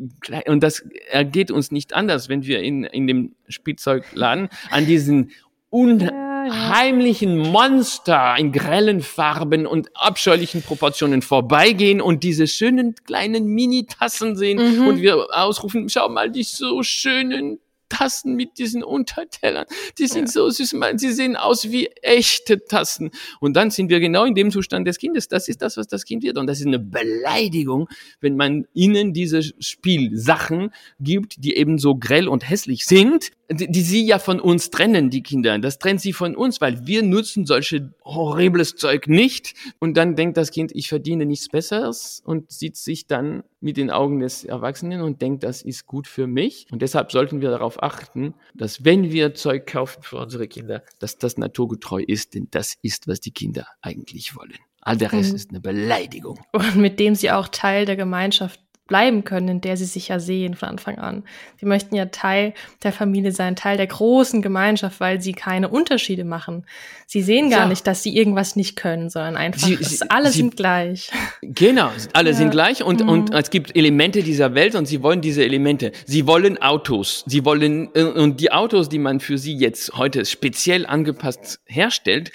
und 0.48 0.64
das 0.64 0.86
ergeht 1.10 1.52
uns 1.52 1.72
nicht 1.72 1.94
anders, 1.94 2.30
wenn 2.30 2.46
wir 2.46 2.62
in 2.62 2.84
in 2.86 3.08
dem 3.08 3.36
Spielzeugladen 3.50 4.50
an 4.72 4.86
diesen 4.86 5.32
unheimlichen 5.70 7.38
Monster 7.38 8.36
in 8.38 8.52
grellen 8.52 9.02
Farben 9.02 9.66
und 9.66 9.90
abscheulichen 9.96 10.62
Proportionen 10.62 11.22
vorbeigehen 11.22 12.00
und 12.00 12.24
diese 12.24 12.48
schönen 12.48 12.96
kleinen 13.06 13.48
Mini-Tassen 13.48 14.36
sehen 14.38 14.82
mhm. 14.82 14.88
und 14.88 15.02
wir 15.02 15.28
ausrufen, 15.32 15.90
schau 15.90 16.10
mal, 16.10 16.30
die 16.30 16.44
so 16.44 16.84
schönen 16.84 17.60
Tassen 17.94 18.36
mit 18.36 18.58
diesen 18.58 18.84
Untertellern. 18.84 19.66
Die 20.00 20.08
sind 20.08 20.26
ja. 20.26 20.32
so 20.32 20.50
süß, 20.50 20.76
sie 20.96 21.12
sehen 21.12 21.36
aus 21.36 21.70
wie 21.70 21.88
echte 22.02 22.66
Tassen. 22.66 23.12
Und 23.40 23.56
dann 23.56 23.70
sind 23.70 23.90
wir 23.90 24.00
genau 24.00 24.26
in 24.26 24.34
dem 24.34 24.50
Zustand 24.50 24.88
des 24.88 24.98
Kindes. 24.98 25.28
Das 25.28 25.48
ist 25.48 25.62
das, 25.62 25.78
was 25.78 25.88
das 25.88 26.04
Kind 26.04 26.24
wird. 26.24 26.40
Und 26.40 26.48
das 26.48 26.60
ist 26.60 26.66
eine 26.66 26.80
Beleidigung, 26.80 27.88
wenn 28.20 28.36
man 28.36 28.66
ihnen 28.74 29.14
diese 29.14 29.44
Spielsachen 29.44 30.72
gibt, 31.00 31.44
die 31.44 31.56
eben 31.56 31.78
so 31.78 31.96
grell 31.96 32.28
und 32.28 32.50
hässlich 32.50 32.86
sind, 32.86 33.30
die, 33.56 33.72
die 33.72 33.82
sie 33.82 34.06
ja 34.06 34.20
von 34.20 34.40
uns 34.40 34.70
trennen, 34.70 35.10
die 35.10 35.24
Kinder. 35.24 35.58
Das 35.60 35.80
trennt 35.80 36.02
sie 36.02 36.14
von 36.14 36.36
uns, 36.36 36.62
weil 36.62 36.86
wir 36.88 37.04
nutzen 37.04 37.46
solche 37.46 37.94
horribles 38.04 38.76
Zeug 38.76 39.08
nicht. 39.08 39.54
Und 39.80 39.96
dann 39.98 40.16
denkt 40.16 40.38
das 40.38 40.52
Kind, 40.52 40.72
ich 40.74 40.90
verdiene 40.90 41.26
nichts 41.26 41.50
Besseres 41.50 42.22
und 42.26 42.52
sieht 42.52 42.78
sich 42.78 43.08
dann 43.08 43.44
mit 43.62 43.78
den 43.78 43.92
Augen 43.92 44.20
des 44.20 44.44
Erwachsenen 44.44 45.02
und 45.02 45.22
denkt, 45.22 45.44
das 45.44 45.62
ist 45.62 45.88
gut 45.88 46.08
für 46.08 46.28
mich. 46.28 46.68
Und 46.72 46.82
deshalb 46.82 47.12
sollten 47.12 47.42
wir 47.42 47.50
darauf 47.50 47.82
achten, 47.82 48.34
dass 48.54 48.84
wenn 48.84 49.12
wir 49.12 49.34
Zeug 49.34 49.66
kaufen 49.66 50.04
für 50.04 50.18
unsere 50.18 50.48
Kinder, 50.48 50.84
dass 51.00 51.18
das 51.18 51.38
naturgetreu 51.38 52.04
ist, 52.06 52.36
denn 52.36 52.48
das 52.52 52.76
ist, 52.82 53.08
was 53.08 53.20
die 53.20 53.32
Kinder 53.32 53.68
eigentlich 53.82 54.36
wollen. 54.36 54.58
All 54.82 54.98
der 54.98 55.14
Rest 55.14 55.30
mhm. 55.30 55.36
ist 55.36 55.50
eine 55.52 55.62
Beleidigung. 55.62 56.40
Und 56.52 56.76
mit 56.76 57.00
dem 57.00 57.16
sie 57.16 57.32
auch 57.32 57.48
Teil 57.48 57.86
der 57.86 57.96
Gemeinschaft 57.96 58.60
bleiben 58.88 59.24
können, 59.24 59.48
in 59.48 59.62
der 59.62 59.78
sie 59.78 59.86
sich 59.86 60.10
ja 60.10 60.20
sehen 60.20 60.56
von 60.56 60.70
Anfang 60.70 60.98
an. 60.98 61.24
Sie 61.58 61.66
möchten 61.66 61.96
ja 61.96 62.06
Teil 62.08 62.54
der 62.84 62.92
Familie 62.92 63.32
sein, 63.32 63.56
Teil 63.56 63.78
der 63.78 63.88
großen 63.88 64.42
Gemeinschaft, 64.42 65.00
weil 65.00 65.22
sie 65.22 65.32
keine 65.32 65.70
Unterschiede 65.70 66.26
machen. 66.26 66.66
Sie 67.08 67.22
sehen 67.22 67.50
gar 67.50 67.62
ja. 67.62 67.68
nicht, 67.68 67.88
dass 67.88 68.04
sie 68.04 68.16
irgendwas 68.16 68.58
nicht 68.58 68.76
können, 68.76 69.10
sondern 69.10 69.38
einfach, 69.38 69.66
sie, 69.66 69.78
sie, 69.78 70.10
alle 70.10 70.32
sie, 70.32 70.40
sind 70.40 70.58
gleich. 70.58 71.12
Genau, 71.42 71.92
alle 72.12 72.32
ja. 72.32 72.36
sind 72.36 72.52
gleich 72.52 72.84
und, 72.84 73.02
mhm. 73.02 73.10
und 73.10 73.34
es 73.34 73.50
gibt 73.50 73.76
Elemente 73.76 74.22
dieser 74.22 74.54
Welt 74.54 74.76
und 74.76 74.86
sie 74.86 75.02
wollen 75.02 75.22
diese 75.22 75.46
Elemente. 75.46 75.94
Sie 76.06 76.28
wollen 76.28 76.62
Autos. 76.62 77.24
Sie 77.26 77.46
wollen, 77.46 77.90
äh, 77.96 78.04
und 78.04 78.42
die 78.42 78.52
Autos, 78.52 78.90
die 78.90 79.00
man 79.00 79.22
für 79.22 79.38
sie 79.38 79.56
jetzt 79.56 79.94
heute 79.96 80.26
speziell 80.26 80.86
angepasst 80.86 81.62
herstellt, 81.66 82.32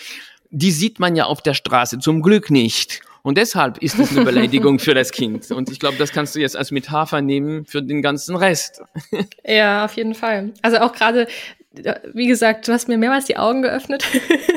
die 0.51 0.71
sieht 0.71 0.99
man 0.99 1.15
ja 1.15 1.25
auf 1.25 1.43
der 1.43 1.55
Straße 1.55 1.99
zum 1.99 2.23
Glück 2.23 2.51
nicht. 2.51 3.03
Und 3.23 3.39
deshalb 3.39 3.79
ist 3.79 3.99
es 3.99 4.11
eine 4.11 4.25
Beleidigung 4.25 4.79
für 4.79 4.95
das 4.95 5.13
Kind. 5.13 5.51
Und 5.51 5.71
ich 5.71 5.81
glaube, 5.81 5.97
das 5.97 6.13
kannst 6.13 6.35
du 6.35 6.41
jetzt 6.41 6.57
als 6.57 6.71
Metapher 6.71 7.21
nehmen 7.21 7.65
für 7.65 7.83
den 7.83 8.03
ganzen 8.03 8.37
Rest. 8.37 8.83
Ja, 9.45 9.85
auf 9.85 9.95
jeden 9.95 10.15
Fall. 10.15 10.53
Also 10.63 10.79
auch 10.79 10.93
gerade, 10.93 11.27
wie 12.13 12.27
gesagt, 12.27 12.69
du 12.69 12.73
hast 12.73 12.89
mir 12.89 12.99
mehrmals 12.99 13.25
die 13.25 13.37
Augen 13.37 13.63
geöffnet 13.63 14.05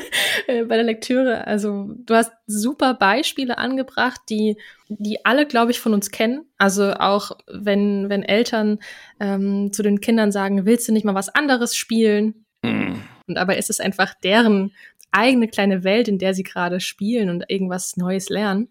bei 0.47 0.75
der 0.75 0.83
Lektüre. 0.83 1.47
Also 1.47 1.89
du 1.95 2.13
hast 2.13 2.31
super 2.45 2.93
Beispiele 2.93 3.57
angebracht, 3.57 4.19
die, 4.29 4.57
die 4.89 5.23
alle, 5.25 5.45
glaube 5.45 5.71
ich, 5.71 5.79
von 5.79 5.93
uns 5.93 6.11
kennen. 6.11 6.45
Also 6.57 6.93
auch 6.93 7.31
wenn, 7.47 8.09
wenn 8.09 8.23
Eltern 8.23 8.79
ähm, 9.19 9.71
zu 9.71 9.81
den 9.81 10.01
Kindern 10.01 10.31
sagen, 10.31 10.65
willst 10.65 10.87
du 10.87 10.91
nicht 10.91 11.05
mal 11.05 11.15
was 11.15 11.29
anderes 11.29 11.75
spielen? 11.75 12.45
Mhm. 12.63 13.01
Und 13.27 13.37
aber 13.37 13.57
ist 13.57 13.69
es 13.69 13.79
einfach 13.79 14.13
deren 14.13 14.73
eigene 15.11 15.47
kleine 15.47 15.83
Welt, 15.83 16.07
in 16.07 16.17
der 16.17 16.33
sie 16.33 16.43
gerade 16.43 16.79
spielen 16.79 17.29
und 17.29 17.45
irgendwas 17.47 17.97
Neues 17.97 18.29
lernen. 18.29 18.69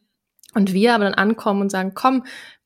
Und 0.53 0.73
wir 0.73 0.95
aber 0.95 1.05
dann 1.05 1.15
ankommen 1.15 1.61
und 1.61 1.71
sagen, 1.71 1.93
komm, 1.95 2.25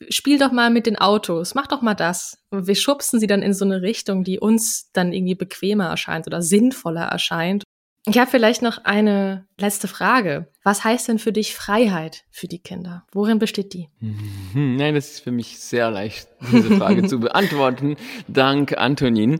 spiel 0.08 0.38
doch 0.38 0.52
mal 0.52 0.70
mit 0.70 0.86
den 0.86 0.96
Autos, 0.96 1.54
mach 1.54 1.66
doch 1.66 1.82
mal 1.82 1.94
das. 1.94 2.38
Und 2.50 2.66
wir 2.66 2.76
schubsen 2.76 3.20
sie 3.20 3.26
dann 3.26 3.42
in 3.42 3.52
so 3.52 3.64
eine 3.64 3.82
Richtung, 3.82 4.24
die 4.24 4.38
uns 4.38 4.90
dann 4.92 5.12
irgendwie 5.12 5.34
bequemer 5.34 5.88
erscheint 5.88 6.26
oder 6.26 6.40
sinnvoller 6.40 7.04
erscheint. 7.04 7.62
Ich 8.06 8.18
habe 8.18 8.30
vielleicht 8.30 8.60
noch 8.60 8.84
eine 8.84 9.46
letzte 9.56 9.88
Frage. 9.88 10.46
Was 10.62 10.84
heißt 10.84 11.08
denn 11.08 11.18
für 11.18 11.32
dich 11.32 11.54
Freiheit 11.54 12.24
für 12.30 12.46
die 12.46 12.58
Kinder? 12.58 13.04
Worin 13.12 13.38
besteht 13.38 13.72
die? 13.72 13.88
Nein, 14.52 14.94
das 14.94 15.12
ist 15.12 15.20
für 15.20 15.30
mich 15.30 15.58
sehr 15.58 15.90
leicht, 15.90 16.28
diese 16.52 16.76
Frage 16.76 17.04
zu 17.08 17.20
beantworten. 17.20 17.96
Dank 18.28 18.76
Antonin. 18.76 19.38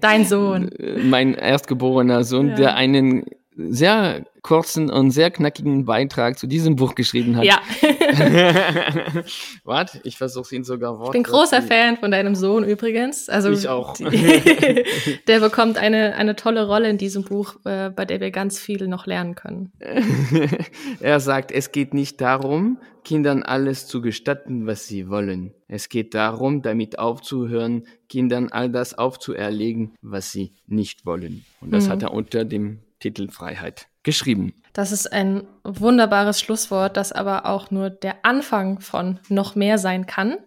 Dein 0.00 0.24
Sohn. 0.24 0.70
Mein 1.02 1.34
erstgeborener 1.34 2.22
Sohn, 2.22 2.50
ja. 2.50 2.54
der 2.54 2.74
einen 2.76 3.24
sehr 3.56 4.24
kurzen 4.42 4.90
und 4.90 5.10
sehr 5.10 5.30
knackigen 5.30 5.84
Beitrag 5.84 6.38
zu 6.38 6.46
diesem 6.46 6.76
Buch 6.76 6.94
geschrieben 6.94 7.36
hat. 7.36 7.44
Ja. 7.44 7.60
Warte, 9.64 10.00
ich 10.04 10.18
versuche 10.18 10.54
ihn 10.54 10.64
sogar 10.64 10.98
Wort. 10.98 11.08
Ich 11.08 11.12
bin 11.12 11.22
großer 11.22 11.62
Fan 11.62 11.96
von 11.96 12.10
deinem 12.10 12.34
Sohn 12.34 12.64
übrigens. 12.64 13.28
Also 13.28 13.50
ich 13.50 13.68
auch. 13.68 13.94
Die, 13.94 14.04
der 15.26 15.40
bekommt 15.40 15.78
eine, 15.78 16.14
eine 16.16 16.36
tolle 16.36 16.66
Rolle 16.66 16.90
in 16.90 16.98
diesem 16.98 17.24
Buch, 17.24 17.56
äh, 17.64 17.90
bei 17.90 18.04
der 18.04 18.20
wir 18.20 18.30
ganz 18.30 18.58
viel 18.58 18.86
noch 18.86 19.06
lernen 19.06 19.34
können. 19.34 19.72
er 21.00 21.20
sagt, 21.20 21.50
es 21.50 21.72
geht 21.72 21.94
nicht 21.94 22.20
darum, 22.20 22.78
Kindern 23.04 23.42
alles 23.42 23.86
zu 23.86 24.02
gestatten, 24.02 24.66
was 24.66 24.86
sie 24.86 25.08
wollen. 25.08 25.54
Es 25.68 25.88
geht 25.88 26.14
darum, 26.14 26.62
damit 26.62 26.98
aufzuhören, 26.98 27.86
Kindern 28.08 28.48
all 28.50 28.70
das 28.70 28.96
aufzuerlegen, 28.96 29.94
was 30.02 30.32
sie 30.32 30.52
nicht 30.66 31.06
wollen. 31.06 31.44
Und 31.60 31.72
das 31.72 31.86
mhm. 31.86 31.92
hat 31.92 32.02
er 32.02 32.12
unter 32.12 32.44
dem 32.44 32.80
Titel 33.04 33.30
Freiheit 33.30 33.88
geschrieben. 34.02 34.54
Das 34.72 34.90
ist 34.90 35.12
ein 35.12 35.46
wunderbares 35.62 36.40
Schlusswort, 36.40 36.96
das 36.96 37.12
aber 37.12 37.44
auch 37.44 37.70
nur 37.70 37.90
der 37.90 38.24
Anfang 38.24 38.80
von 38.80 39.20
noch 39.28 39.54
mehr 39.54 39.76
sein 39.76 40.06
kann. 40.06 40.38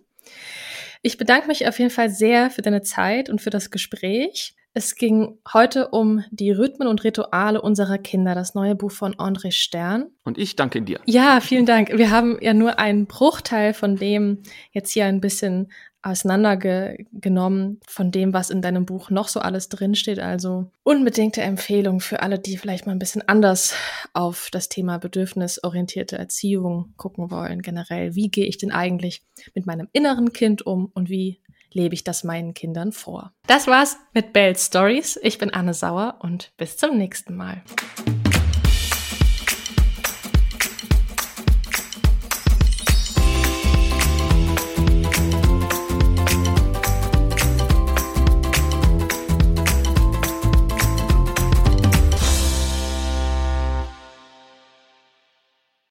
Ich 1.03 1.19
bedanke 1.19 1.47
mich 1.47 1.67
auf 1.67 1.77
jeden 1.77 1.91
Fall 1.91 2.09
sehr 2.09 2.49
für 2.49 2.63
deine 2.63 2.81
Zeit 2.81 3.29
und 3.29 3.41
für 3.41 3.51
das 3.51 3.69
Gespräch. 3.69 4.55
Es 4.73 4.95
ging 4.95 5.37
heute 5.53 5.89
um 5.89 6.23
die 6.31 6.51
Rhythmen 6.51 6.87
und 6.87 7.03
Rituale 7.03 7.61
unserer 7.61 7.99
Kinder, 7.99 8.33
das 8.33 8.55
neue 8.55 8.75
Buch 8.75 8.91
von 8.91 9.13
André 9.15 9.51
Stern. 9.51 10.07
Und 10.23 10.39
ich 10.39 10.55
danke 10.55 10.81
dir. 10.81 10.99
Ja, 11.05 11.39
vielen 11.39 11.67
Dank. 11.67 11.95
Wir 11.95 12.09
haben 12.09 12.39
ja 12.41 12.55
nur 12.55 12.79
einen 12.79 13.05
Bruchteil 13.05 13.73
von 13.73 13.97
dem 13.97 14.41
jetzt 14.71 14.91
hier 14.91 15.05
ein 15.05 15.21
bisschen 15.21 15.71
auseinandergenommen 16.01 17.79
von 17.87 18.11
dem, 18.11 18.33
was 18.33 18.49
in 18.49 18.61
deinem 18.61 18.85
Buch 18.85 19.09
noch 19.09 19.27
so 19.27 19.39
alles 19.39 19.69
drinsteht. 19.69 20.19
Also 20.19 20.71
unbedingte 20.83 21.41
Empfehlung 21.41 21.99
für 21.99 22.21
alle, 22.21 22.39
die 22.39 22.57
vielleicht 22.57 22.85
mal 22.85 22.93
ein 22.93 22.99
bisschen 22.99 23.27
anders 23.27 23.73
auf 24.13 24.49
das 24.51 24.69
Thema 24.69 24.99
bedürfnisorientierte 24.99 26.17
Erziehung 26.17 26.93
gucken 26.97 27.31
wollen. 27.31 27.61
Generell, 27.61 28.15
wie 28.15 28.29
gehe 28.29 28.45
ich 28.45 28.57
denn 28.57 28.71
eigentlich 28.71 29.23
mit 29.53 29.65
meinem 29.65 29.89
inneren 29.91 30.33
Kind 30.33 30.65
um 30.65 30.89
und 30.93 31.09
wie 31.09 31.41
lebe 31.71 31.93
ich 31.93 32.03
das 32.03 32.23
meinen 32.23 32.53
Kindern 32.53 32.91
vor? 32.91 33.33
Das 33.47 33.67
war's 33.67 33.97
mit 34.13 34.33
Bell 34.33 34.55
Stories. 34.55 35.19
Ich 35.21 35.37
bin 35.37 35.53
Anne 35.53 35.73
Sauer 35.73 36.19
und 36.21 36.51
bis 36.57 36.77
zum 36.77 36.97
nächsten 36.97 37.35
Mal. 37.35 37.63